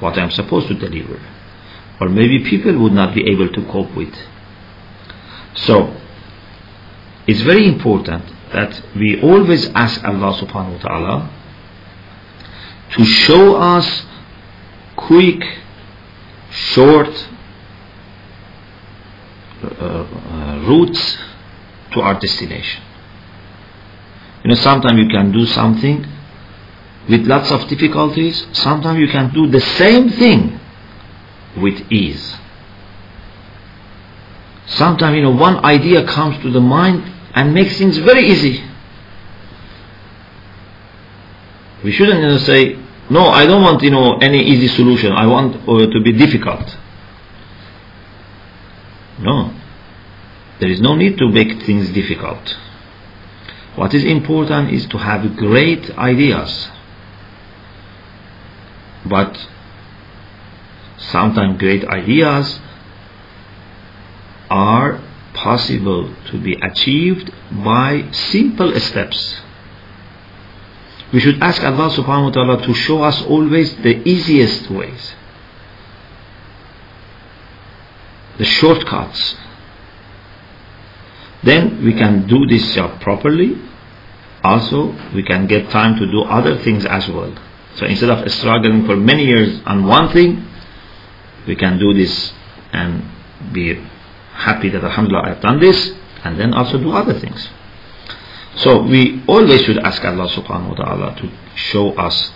what 0.00 0.16
I'm 0.18 0.30
supposed 0.30 0.68
to 0.68 0.74
deliver. 0.74 1.20
Or 2.00 2.08
maybe 2.08 2.42
people 2.48 2.78
would 2.78 2.94
not 2.94 3.14
be 3.14 3.30
able 3.30 3.50
to 3.52 3.62
cope 3.66 3.94
with. 3.94 4.14
So, 5.54 5.94
it's 7.26 7.42
very 7.42 7.66
important 7.68 8.24
that 8.54 8.82
we 8.96 9.20
always 9.20 9.68
ask 9.74 10.02
Allah 10.02 10.32
subhanahu 10.40 10.78
wa 10.78 10.82
ta'ala 10.88 11.16
to 12.96 13.04
show 13.04 13.56
us 13.56 14.06
quick, 14.96 15.44
short 16.50 17.12
uh, 19.62 19.68
uh, 19.68 20.64
routes 20.66 21.18
to 21.92 22.00
our 22.00 22.18
destination. 22.18 22.82
You 24.42 24.48
know, 24.48 24.56
sometimes 24.56 24.98
you 24.98 25.08
can 25.08 25.32
do 25.32 25.44
something 25.44 26.06
with 27.08 27.26
lots 27.26 27.50
of 27.50 27.68
difficulties, 27.68 28.46
sometimes 28.52 28.98
you 28.98 29.08
can 29.08 29.32
do 29.32 29.48
the 29.48 29.60
same 29.60 30.10
thing 30.10 30.60
with 31.56 31.90
ease. 31.90 32.36
Sometimes, 34.66 35.16
you 35.16 35.22
know, 35.22 35.32
one 35.32 35.64
idea 35.64 36.04
comes 36.06 36.40
to 36.42 36.50
the 36.50 36.60
mind 36.60 37.02
and 37.34 37.52
makes 37.52 37.76
things 37.76 37.98
very 37.98 38.26
easy. 38.28 38.64
We 41.84 41.90
shouldn't 41.92 42.20
you 42.20 42.28
know, 42.28 42.38
say, 42.38 42.78
no, 43.10 43.26
I 43.26 43.44
don't 43.44 43.62
want, 43.62 43.82
you 43.82 43.90
know, 43.90 44.18
any 44.18 44.40
easy 44.40 44.68
solution. 44.68 45.12
I 45.12 45.26
want 45.26 45.56
uh, 45.68 45.92
to 45.92 46.00
be 46.00 46.12
difficult. 46.12 46.76
No. 49.18 49.52
There 50.60 50.70
is 50.70 50.80
no 50.80 50.94
need 50.94 51.18
to 51.18 51.28
make 51.28 51.62
things 51.64 51.90
difficult. 51.90 52.56
What 53.74 53.92
is 53.94 54.04
important 54.04 54.70
is 54.70 54.86
to 54.86 54.98
have 54.98 55.36
great 55.36 55.90
ideas 55.98 56.68
but 59.04 59.36
sometimes 60.98 61.58
great 61.58 61.84
ideas 61.84 62.60
are 64.50 65.00
possible 65.34 66.14
to 66.30 66.38
be 66.38 66.54
achieved 66.62 67.32
by 67.64 68.10
simple 68.12 68.78
steps. 68.78 69.40
We 71.12 71.20
should 71.20 71.42
ask 71.42 71.62
Allah 71.62 71.90
subhanahu 71.90 72.24
wa 72.24 72.30
ta'ala 72.30 72.66
to 72.66 72.74
show 72.74 73.02
us 73.02 73.22
always 73.22 73.74
the 73.76 74.00
easiest 74.08 74.70
ways, 74.70 75.12
the 78.38 78.44
shortcuts. 78.44 79.36
Then 81.42 81.84
we 81.84 81.92
can 81.92 82.26
do 82.26 82.46
this 82.46 82.74
job 82.74 83.00
properly. 83.00 83.58
Also, 84.44 84.94
we 85.14 85.22
can 85.22 85.46
get 85.46 85.70
time 85.70 85.98
to 85.98 86.06
do 86.06 86.22
other 86.22 86.58
things 86.58 86.86
as 86.86 87.08
well. 87.08 87.34
So 87.76 87.86
instead 87.86 88.10
of 88.10 88.30
struggling 88.32 88.86
for 88.86 88.96
many 88.96 89.24
years 89.24 89.60
on 89.64 89.86
one 89.86 90.12
thing, 90.12 90.46
we 91.46 91.56
can 91.56 91.78
do 91.78 91.94
this 91.94 92.32
and 92.72 93.04
be 93.52 93.74
happy 94.32 94.68
that 94.70 94.84
Alhamdulillah 94.84 95.24
I 95.24 95.28
have 95.30 95.40
done 95.42 95.60
this 95.60 95.92
and 96.24 96.38
then 96.38 96.54
also 96.54 96.78
do 96.78 96.92
other 96.92 97.18
things. 97.18 97.48
So 98.56 98.82
we 98.82 99.22
always 99.26 99.62
should 99.62 99.78
ask 99.78 100.04
Allah 100.04 100.28
subhanahu 100.28 100.76
wa 100.76 100.84
ta'ala 100.84 101.16
to 101.20 101.30
show 101.56 101.92
us 101.94 102.30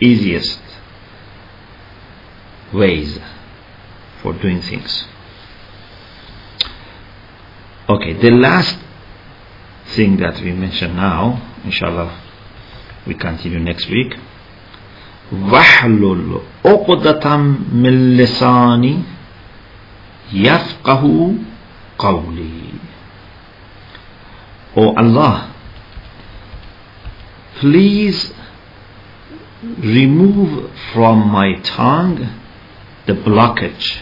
easiest 0.00 0.60
ways 2.72 3.18
for 4.22 4.32
doing 4.34 4.62
things. 4.62 5.04
Okay, 7.88 8.14
the 8.14 8.30
last 8.30 8.78
thing 9.94 10.16
that 10.18 10.40
we 10.40 10.52
mention 10.52 10.96
now, 10.96 11.54
inshallah, 11.64 12.22
we 13.06 13.14
continue 13.14 13.60
next 13.60 13.88
week. 13.88 14.14
واحلل 15.31 16.39
عقدة 16.65 17.37
من 17.73 18.17
لساني 18.17 19.03
يفقه 20.33 21.33
قولي 21.97 22.71
O 24.73 24.95
Allah, 24.95 25.53
please 27.59 28.31
remove 29.79 30.71
from 30.93 31.27
my 31.27 31.55
tongue 31.61 32.19
the 33.05 33.13
blockage. 33.13 34.01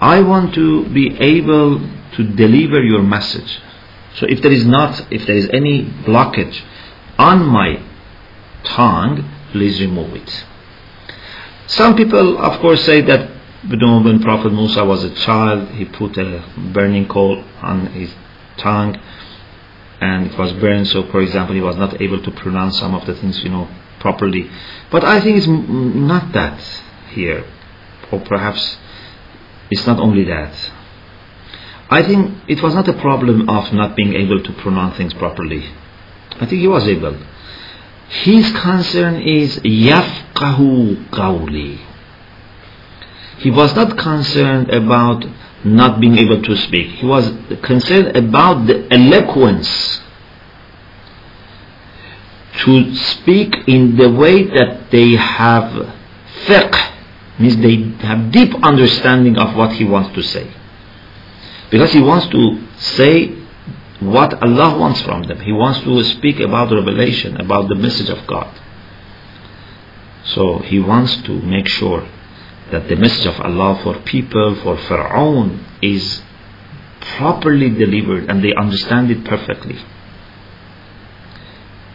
I 0.00 0.22
want 0.22 0.54
to 0.54 0.88
be 0.88 1.18
able 1.20 1.80
to 2.16 2.24
deliver 2.24 2.82
your 2.82 3.02
message. 3.02 3.60
So 4.16 4.26
if 4.26 4.40
there 4.40 4.52
is 4.52 4.64
not, 4.66 5.06
if 5.12 5.26
there 5.26 5.36
is 5.36 5.50
any 5.52 5.84
blockage 5.84 6.62
on 7.18 7.44
my 7.44 7.82
tongue, 8.65 9.23
please 9.51 9.79
remove 9.79 10.13
it. 10.15 10.45
Some 11.67 11.95
people, 11.95 12.37
of 12.37 12.59
course, 12.59 12.83
say 12.83 13.01
that 13.01 13.31
when 13.67 14.21
Prophet 14.21 14.51
Musa 14.53 14.85
was 14.85 15.03
a 15.03 15.09
child, 15.15 15.69
he 15.69 15.85
put 15.85 16.17
a 16.17 16.43
burning 16.71 17.07
coal 17.07 17.43
on 17.61 17.87
his 17.87 18.13
tongue 18.57 18.99
and 19.99 20.27
it 20.31 20.37
was 20.37 20.53
burned. 20.53 20.87
So, 20.87 21.03
for 21.09 21.21
example, 21.21 21.55
he 21.55 21.61
was 21.61 21.75
not 21.75 21.99
able 21.99 22.21
to 22.21 22.31
pronounce 22.31 22.77
some 22.77 22.93
of 22.93 23.05
the 23.07 23.15
things, 23.15 23.43
you 23.43 23.49
know, 23.49 23.67
properly. 23.99 24.49
But 24.91 25.03
I 25.03 25.19
think 25.21 25.37
it's 25.37 25.47
not 25.47 26.31
that 26.33 26.61
here, 27.09 27.43
or 28.11 28.19
perhaps 28.19 28.77
it's 29.71 29.87
not 29.87 29.99
only 29.99 30.25
that. 30.25 30.53
I 31.89 32.03
think 32.03 32.35
it 32.47 32.61
was 32.61 32.75
not 32.75 32.87
a 32.87 32.93
problem 32.93 33.49
of 33.49 33.73
not 33.73 33.95
being 33.95 34.13
able 34.13 34.43
to 34.43 34.53
pronounce 34.53 34.97
things 34.97 35.13
properly. 35.15 35.71
I 36.39 36.45
think 36.45 36.61
he 36.61 36.67
was 36.67 36.87
able. 36.87 37.17
His 38.09 38.51
concern 38.51 39.15
is 39.21 39.59
yafqahu 39.59 41.09
qawli. 41.09 41.79
He 43.37 43.51
was 43.51 43.75
not 43.75 43.97
concerned 43.97 44.69
about 44.71 45.25
not 45.63 45.99
being 45.99 46.17
able 46.17 46.41
to 46.41 46.55
speak. 46.55 46.87
He 46.91 47.05
was 47.05 47.31
concerned 47.63 48.15
about 48.15 48.67
the 48.67 48.87
eloquence 48.93 50.01
to 52.59 52.95
speak 52.95 53.67
in 53.67 53.97
the 53.97 54.09
way 54.11 54.43
that 54.43 54.89
they 54.91 55.11
have 55.11 55.93
fiqh, 56.45 56.91
means 57.39 57.57
they 57.57 58.05
have 58.05 58.31
deep 58.31 58.53
understanding 58.63 59.37
of 59.37 59.55
what 59.55 59.73
he 59.73 59.83
wants 59.83 60.13
to 60.15 60.21
say. 60.21 60.49
Because 61.69 61.91
he 61.91 62.01
wants 62.01 62.27
to 62.27 62.67
say 62.77 63.44
what 63.99 64.33
Allah 64.43 64.77
wants 64.77 65.01
from 65.01 65.23
them. 65.23 65.39
He 65.39 65.51
wants 65.51 65.81
to 65.81 66.03
speak 66.03 66.39
about 66.39 66.71
revelation, 66.71 67.39
about 67.39 67.69
the 67.69 67.75
message 67.75 68.09
of 68.09 68.25
God. 68.27 68.53
So 70.25 70.59
he 70.59 70.79
wants 70.79 71.15
to 71.23 71.41
make 71.41 71.67
sure 71.67 72.07
that 72.71 72.87
the 72.89 72.95
message 72.95 73.27
of 73.27 73.39
Allah 73.39 73.79
for 73.83 73.99
people, 73.99 74.55
for 74.55 74.75
Fir'aun, 74.75 75.63
is 75.81 76.23
properly 77.17 77.69
delivered 77.69 78.29
and 78.29 78.43
they 78.43 78.53
understand 78.53 79.11
it 79.11 79.23
perfectly. 79.23 79.77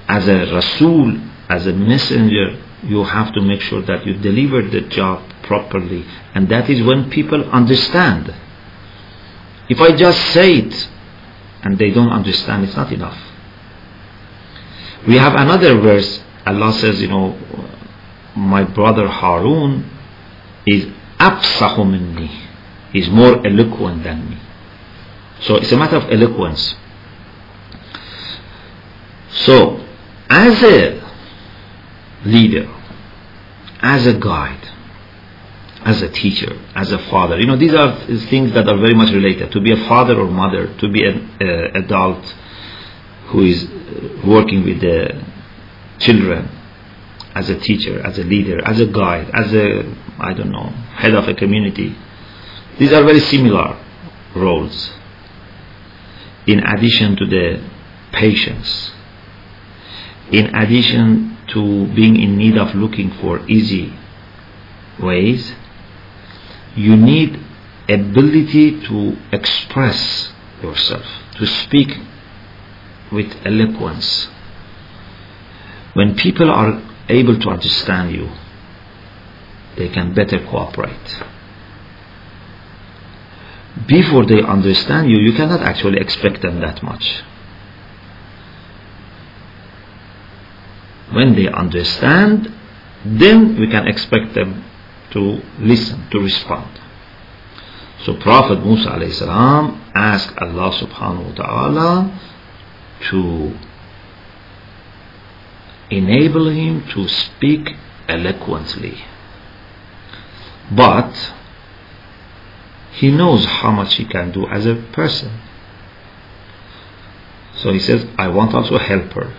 As 0.08 0.26
a 0.28 0.52
Rasul, 0.52 1.20
as 1.48 1.66
a 1.66 1.72
messenger, 1.72 2.62
you 2.84 3.04
have 3.04 3.32
to 3.34 3.42
make 3.42 3.60
sure 3.60 3.82
that 3.82 4.06
you 4.06 4.14
deliver 4.14 4.62
the 4.62 4.82
job 4.82 5.22
properly, 5.42 6.04
and 6.34 6.48
that 6.48 6.70
is 6.70 6.82
when 6.82 7.10
people 7.10 7.42
understand. 7.50 8.34
If 9.68 9.80
I 9.80 9.94
just 9.94 10.18
say 10.32 10.54
it 10.54 10.88
and 11.62 11.78
they 11.78 11.90
don't 11.90 12.10
understand, 12.10 12.64
it's 12.64 12.76
not 12.76 12.92
enough. 12.92 13.18
We 15.06 15.16
have 15.16 15.34
another 15.34 15.80
verse, 15.80 16.22
Allah 16.46 16.72
says, 16.72 17.00
you 17.00 17.08
know, 17.08 17.38
my 18.36 18.64
brother 18.64 19.08
Harun 19.08 19.88
is 20.66 20.86
afsahu 21.18 21.90
minni. 21.90 22.30
He's 22.92 23.08
more 23.08 23.46
eloquent 23.46 24.04
than 24.04 24.30
me. 24.30 24.38
So 25.42 25.56
it's 25.56 25.72
a 25.72 25.76
matter 25.76 25.96
of 25.96 26.10
eloquence. 26.10 26.76
So, 29.30 29.84
as 30.28 30.62
a 30.62 31.02
leader, 32.24 32.68
as 33.80 34.06
a 34.06 34.14
guide, 34.14 34.68
as 35.84 36.02
a 36.02 36.08
teacher, 36.10 36.58
as 36.74 36.92
a 36.92 36.98
father, 36.98 37.38
you 37.38 37.46
know, 37.46 37.56
these 37.56 37.74
are 37.74 38.04
things 38.28 38.52
that 38.52 38.68
are 38.68 38.76
very 38.76 38.94
much 38.94 39.12
related. 39.12 39.50
To 39.52 39.60
be 39.60 39.72
a 39.72 39.88
father 39.88 40.18
or 40.20 40.26
mother, 40.26 40.74
to 40.74 40.88
be 40.88 41.04
an 41.04 41.30
uh, 41.40 41.78
adult 41.78 42.34
who 43.28 43.42
is 43.42 43.66
working 44.24 44.64
with 44.64 44.80
the 44.80 45.24
children, 45.98 46.48
as 47.34 47.48
a 47.48 47.58
teacher, 47.58 48.04
as 48.04 48.18
a 48.18 48.24
leader, 48.24 48.60
as 48.66 48.80
a 48.80 48.86
guide, 48.86 49.30
as 49.32 49.54
a, 49.54 49.96
I 50.18 50.34
don't 50.34 50.50
know, 50.50 50.68
head 50.96 51.14
of 51.14 51.28
a 51.28 51.34
community. 51.34 51.96
These 52.78 52.92
are 52.92 53.04
very 53.04 53.20
similar 53.20 53.78
roles. 54.34 54.92
In 56.46 56.60
addition 56.60 57.16
to 57.16 57.26
the 57.26 57.70
patience, 58.12 58.92
in 60.32 60.54
addition 60.54 61.38
to 61.48 61.86
being 61.94 62.20
in 62.20 62.36
need 62.36 62.56
of 62.56 62.74
looking 62.74 63.10
for 63.12 63.48
easy 63.48 63.94
ways, 64.98 65.54
you 66.76 66.96
need 66.96 67.38
ability 67.88 68.80
to 68.86 69.16
express 69.32 70.32
yourself, 70.62 71.04
to 71.36 71.46
speak 71.46 71.88
with 73.10 73.34
eloquence. 73.44 74.28
When 75.94 76.14
people 76.14 76.50
are 76.50 76.82
able 77.08 77.38
to 77.38 77.48
understand 77.48 78.12
you, 78.12 78.30
they 79.76 79.88
can 79.88 80.14
better 80.14 80.38
cooperate. 80.46 81.22
Before 83.86 84.24
they 84.26 84.42
understand 84.42 85.10
you, 85.10 85.18
you 85.18 85.32
cannot 85.32 85.60
actually 85.60 85.98
expect 85.98 86.42
them 86.42 86.60
that 86.60 86.82
much. 86.82 87.22
When 91.12 91.34
they 91.34 91.48
understand, 91.48 92.52
then 93.04 93.58
we 93.58 93.68
can 93.68 93.88
expect 93.88 94.34
them 94.34 94.69
to 95.12 95.42
listen, 95.58 96.08
to 96.10 96.20
respond. 96.20 96.80
So 98.04 98.14
Prophet 98.14 98.64
Musa 98.64 98.98
salam 99.12 99.90
asked 99.94 100.36
Allah 100.38 100.72
subhanahu 100.72 101.30
wa 101.30 101.34
ta'ala 101.34 102.20
to 103.10 103.58
enable 105.90 106.48
him 106.48 106.86
to 106.94 107.08
speak 107.08 107.76
eloquently. 108.08 109.04
But 110.70 111.12
he 112.92 113.10
knows 113.10 113.44
how 113.44 113.70
much 113.72 113.94
he 113.94 114.04
can 114.04 114.30
do 114.32 114.46
as 114.46 114.66
a 114.66 114.76
person. 114.92 115.40
So 117.56 117.72
he 117.72 117.78
says, 117.78 118.06
I 118.16 118.28
want 118.28 118.54
also 118.54 118.76
a 118.76 118.78
helper. 118.82 119.34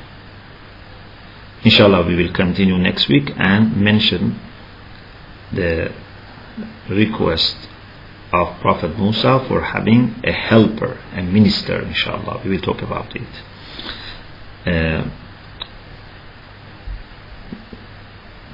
Inshallah, 1.63 2.05
we 2.05 2.15
will 2.15 2.33
continue 2.33 2.77
next 2.77 3.07
week 3.07 3.31
and 3.37 3.77
mention 3.77 4.39
the 5.53 5.91
request 6.89 7.55
of 8.33 8.59
Prophet 8.61 8.97
Musa 8.97 9.43
for 9.47 9.61
having 9.61 10.21
a 10.23 10.31
helper, 10.31 10.99
a 11.13 11.21
minister, 11.21 11.81
inshallah. 11.81 12.41
We 12.43 12.51
will 12.51 12.61
talk 12.61 12.81
about 12.81 13.13
it. 13.15 13.27
Uh, 14.65 15.09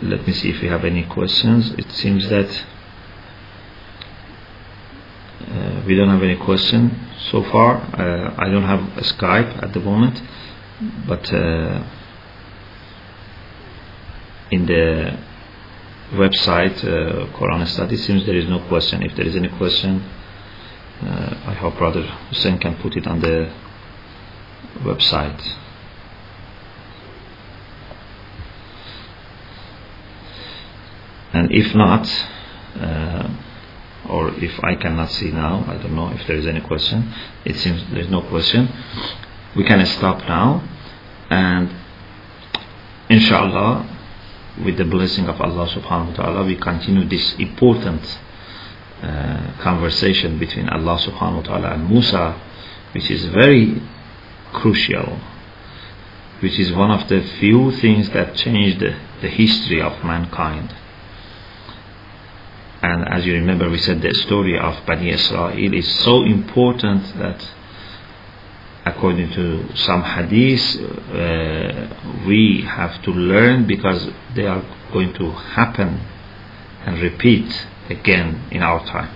let 0.02 0.26
me 0.26 0.34
see 0.34 0.50
if 0.50 0.62
we 0.62 0.68
have 0.68 0.86
any 0.86 1.04
questions. 1.04 1.72
It 1.78 1.92
seems 1.92 2.28
that 2.30 2.66
uh, 5.52 5.84
we 5.86 5.96
don't 5.96 6.10
have 6.10 6.24
any 6.24 6.38
question 6.38 7.08
so 7.32 7.44
far. 7.44 7.78
Uh, 7.78 8.36
I 8.38 8.50
don't 8.50 8.64
have 8.64 8.98
a 8.98 9.02
Skype 9.02 9.62
at 9.64 9.74
the 9.74 9.80
moment, 9.80 10.22
but 11.08 11.32
uh, 11.34 11.84
in 14.52 14.66
the 14.66 15.18
website 16.14 16.78
uh, 16.84 17.28
Quran 17.38 17.68
study 17.68 17.98
seems 17.98 18.26
there 18.26 18.36
is 18.36 18.48
no 18.48 18.60
question. 18.68 19.04
If 19.04 19.16
there 19.16 19.26
is 19.26 19.36
any 19.36 19.50
question, 19.50 20.02
uh, 21.02 21.36
I 21.46 21.54
hope 21.54 21.78
Brother 21.78 22.04
Hussein 22.30 22.58
can 22.60 22.76
put 22.76 22.96
it 22.96 23.06
on 23.08 23.20
the 23.20 23.52
website. 24.80 25.42
And 31.34 31.52
if 31.52 31.76
not, 31.76 32.08
uh, 32.80 33.30
or 34.10 34.34
if 34.36 34.64
I 34.64 34.76
cannot 34.76 35.12
see 35.12 35.32
now, 35.32 35.66
I 35.68 35.76
don't 35.78 35.94
know 35.94 36.10
if 36.10 36.26
there 36.26 36.38
is 36.38 36.48
any 36.48 36.62
question. 36.62 37.14
It 37.44 37.58
seems 37.58 37.84
there 37.90 38.00
is 38.00 38.10
no 38.10 38.22
question. 38.22 38.70
We 39.56 39.66
can 39.66 39.86
stop 39.86 40.20
now, 40.20 40.64
and 41.30 41.76
inshallah, 43.10 43.97
with 44.64 44.78
the 44.78 44.86
blessing 44.86 45.28
of 45.28 45.40
Allah 45.40 45.68
subhanahu 45.68 46.10
wa 46.10 46.16
ta'ala, 46.16 46.46
we 46.46 46.56
continue 46.56 47.08
this 47.08 47.36
important 47.36 48.02
uh, 49.02 49.54
conversation 49.62 50.40
between 50.40 50.68
Allah 50.70 50.98
subhanahu 50.98 51.38
wa 51.38 51.42
ta'ala 51.44 51.68
and 51.74 51.90
Musa, 51.90 52.34
which 52.94 53.12
is 53.12 53.26
very 53.26 53.82
crucial, 54.54 55.20
which 56.40 56.58
is 56.60 56.72
one 56.74 56.92
of 56.92 57.08
the 57.08 57.22
few 57.22 57.72
things 57.72 58.10
that 58.12 58.36
changed 58.36 58.80
the, 58.80 58.98
the 59.22 59.30
history 59.30 59.82
of 59.82 60.04
mankind. 60.04 60.76
And 62.82 63.08
as 63.10 63.26
you 63.26 63.34
remember, 63.34 63.70
we 63.70 63.80
said 63.80 64.02
the 64.02 64.14
story 64.14 64.58
of 64.58 64.86
Bani 64.86 65.10
Israel 65.10 65.74
is 65.74 65.88
so 66.04 66.24
important 66.24 67.18
that 67.18 67.46
according 68.88 69.32
to 69.32 69.76
some 69.76 70.04
hadith, 70.04 70.64
uh, 71.14 72.26
we 72.28 72.64
have 72.68 73.02
to 73.04 73.12
learn 73.12 73.68
because 73.68 74.08
they 74.36 74.46
are 74.46 74.64
going 74.92 75.14
to 75.14 75.32
happen 75.32 76.00
and 76.86 77.00
repeat 77.02 77.68
again 77.90 78.48
in 78.52 78.62
our 78.62 78.86
time. 78.86 79.14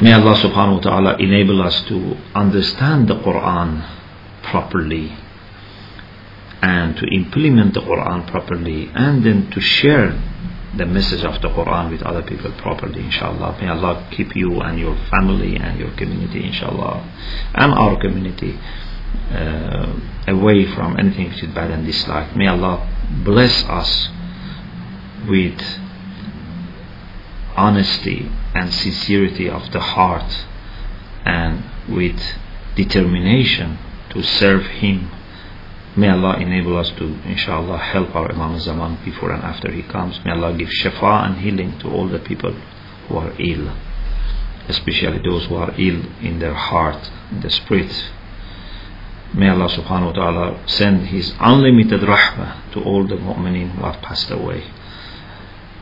May 0.00 0.12
Allah 0.12 0.34
subhanahu 0.34 0.76
wa 0.76 0.80
ta'ala 0.80 1.16
enable 1.18 1.62
us 1.62 1.80
to 1.88 2.16
understand 2.34 3.08
the 3.08 3.16
Quran 3.16 3.86
properly 4.42 5.14
and 6.62 6.96
to 6.96 7.06
implement 7.06 7.74
the 7.74 7.80
Quran 7.80 8.26
properly 8.30 8.90
and 8.94 9.24
then 9.24 9.50
to 9.50 9.60
share 9.60 10.10
the 10.76 10.86
message 10.86 11.22
of 11.24 11.40
the 11.42 11.48
Quran 11.48 11.90
with 11.90 12.02
other 12.02 12.22
people 12.22 12.50
properly, 12.52 13.00
inshallah. 13.00 13.58
May 13.60 13.68
Allah 13.68 14.06
keep 14.10 14.34
you 14.34 14.60
and 14.60 14.78
your 14.78 14.96
family 15.10 15.56
and 15.56 15.78
your 15.78 15.90
community, 15.90 16.46
inshallah, 16.46 17.04
and 17.54 17.72
our 17.72 18.00
community 18.00 18.58
uh, 19.30 19.94
away 20.28 20.64
from 20.64 20.98
anything 20.98 21.28
which 21.28 21.42
is 21.42 21.54
bad 21.54 21.70
and 21.70 21.84
disliked. 21.84 22.34
May 22.36 22.48
Allah 22.48 22.88
bless 23.24 23.64
us 23.64 24.08
with 25.28 25.60
honesty 27.54 28.30
and 28.54 28.72
sincerity 28.72 29.50
of 29.50 29.70
the 29.72 29.80
heart 29.80 30.46
and 31.24 31.62
with 31.88 32.18
determination 32.76 33.78
to 34.10 34.22
serve 34.22 34.66
Him 34.66 35.10
May 35.95 36.09
Allah 36.09 36.37
enable 36.37 36.77
us 36.77 36.89
to, 36.91 37.05
inshallah, 37.25 37.77
help 37.79 38.15
our 38.15 38.31
Imam 38.31 38.59
Zaman 38.59 38.99
before 39.03 39.31
and 39.31 39.43
after 39.43 39.71
he 39.71 39.81
comes. 39.81 40.23
May 40.23 40.31
Allah 40.31 40.53
give 40.53 40.69
shafa 40.69 41.25
and 41.25 41.37
healing 41.37 41.79
to 41.79 41.89
all 41.89 42.07
the 42.07 42.19
people 42.19 42.53
who 43.07 43.17
are 43.17 43.33
ill, 43.39 43.73
especially 44.69 45.19
those 45.23 45.45
who 45.45 45.55
are 45.55 45.73
ill 45.77 46.01
in 46.21 46.37
their 46.39 46.53
heart, 46.53 47.09
in 47.31 47.41
the 47.41 47.49
spirit. 47.49 47.91
May 49.33 49.49
Allah 49.49 49.69
subhanahu 49.69 50.05
wa 50.05 50.11
ta'ala 50.13 50.67
send 50.67 51.07
His 51.07 51.33
unlimited 51.39 52.01
rahmah 52.01 52.71
to 52.73 52.83
all 52.83 53.07
the 53.07 53.15
mu'mineen 53.15 53.71
who 53.75 53.83
have 53.83 54.01
passed 54.01 54.29
away. 54.31 54.63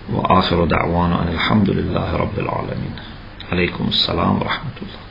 وآخر 0.05 0.65
دعوانا 0.65 1.21
أن 1.23 1.27
الحمد 1.27 1.69
لله 1.69 2.15
رب 2.15 2.39
العالمين 2.39 2.95
عليكم 3.51 3.85
السلام 3.87 4.37
ورحمة 4.37 4.77
الله 4.81 5.01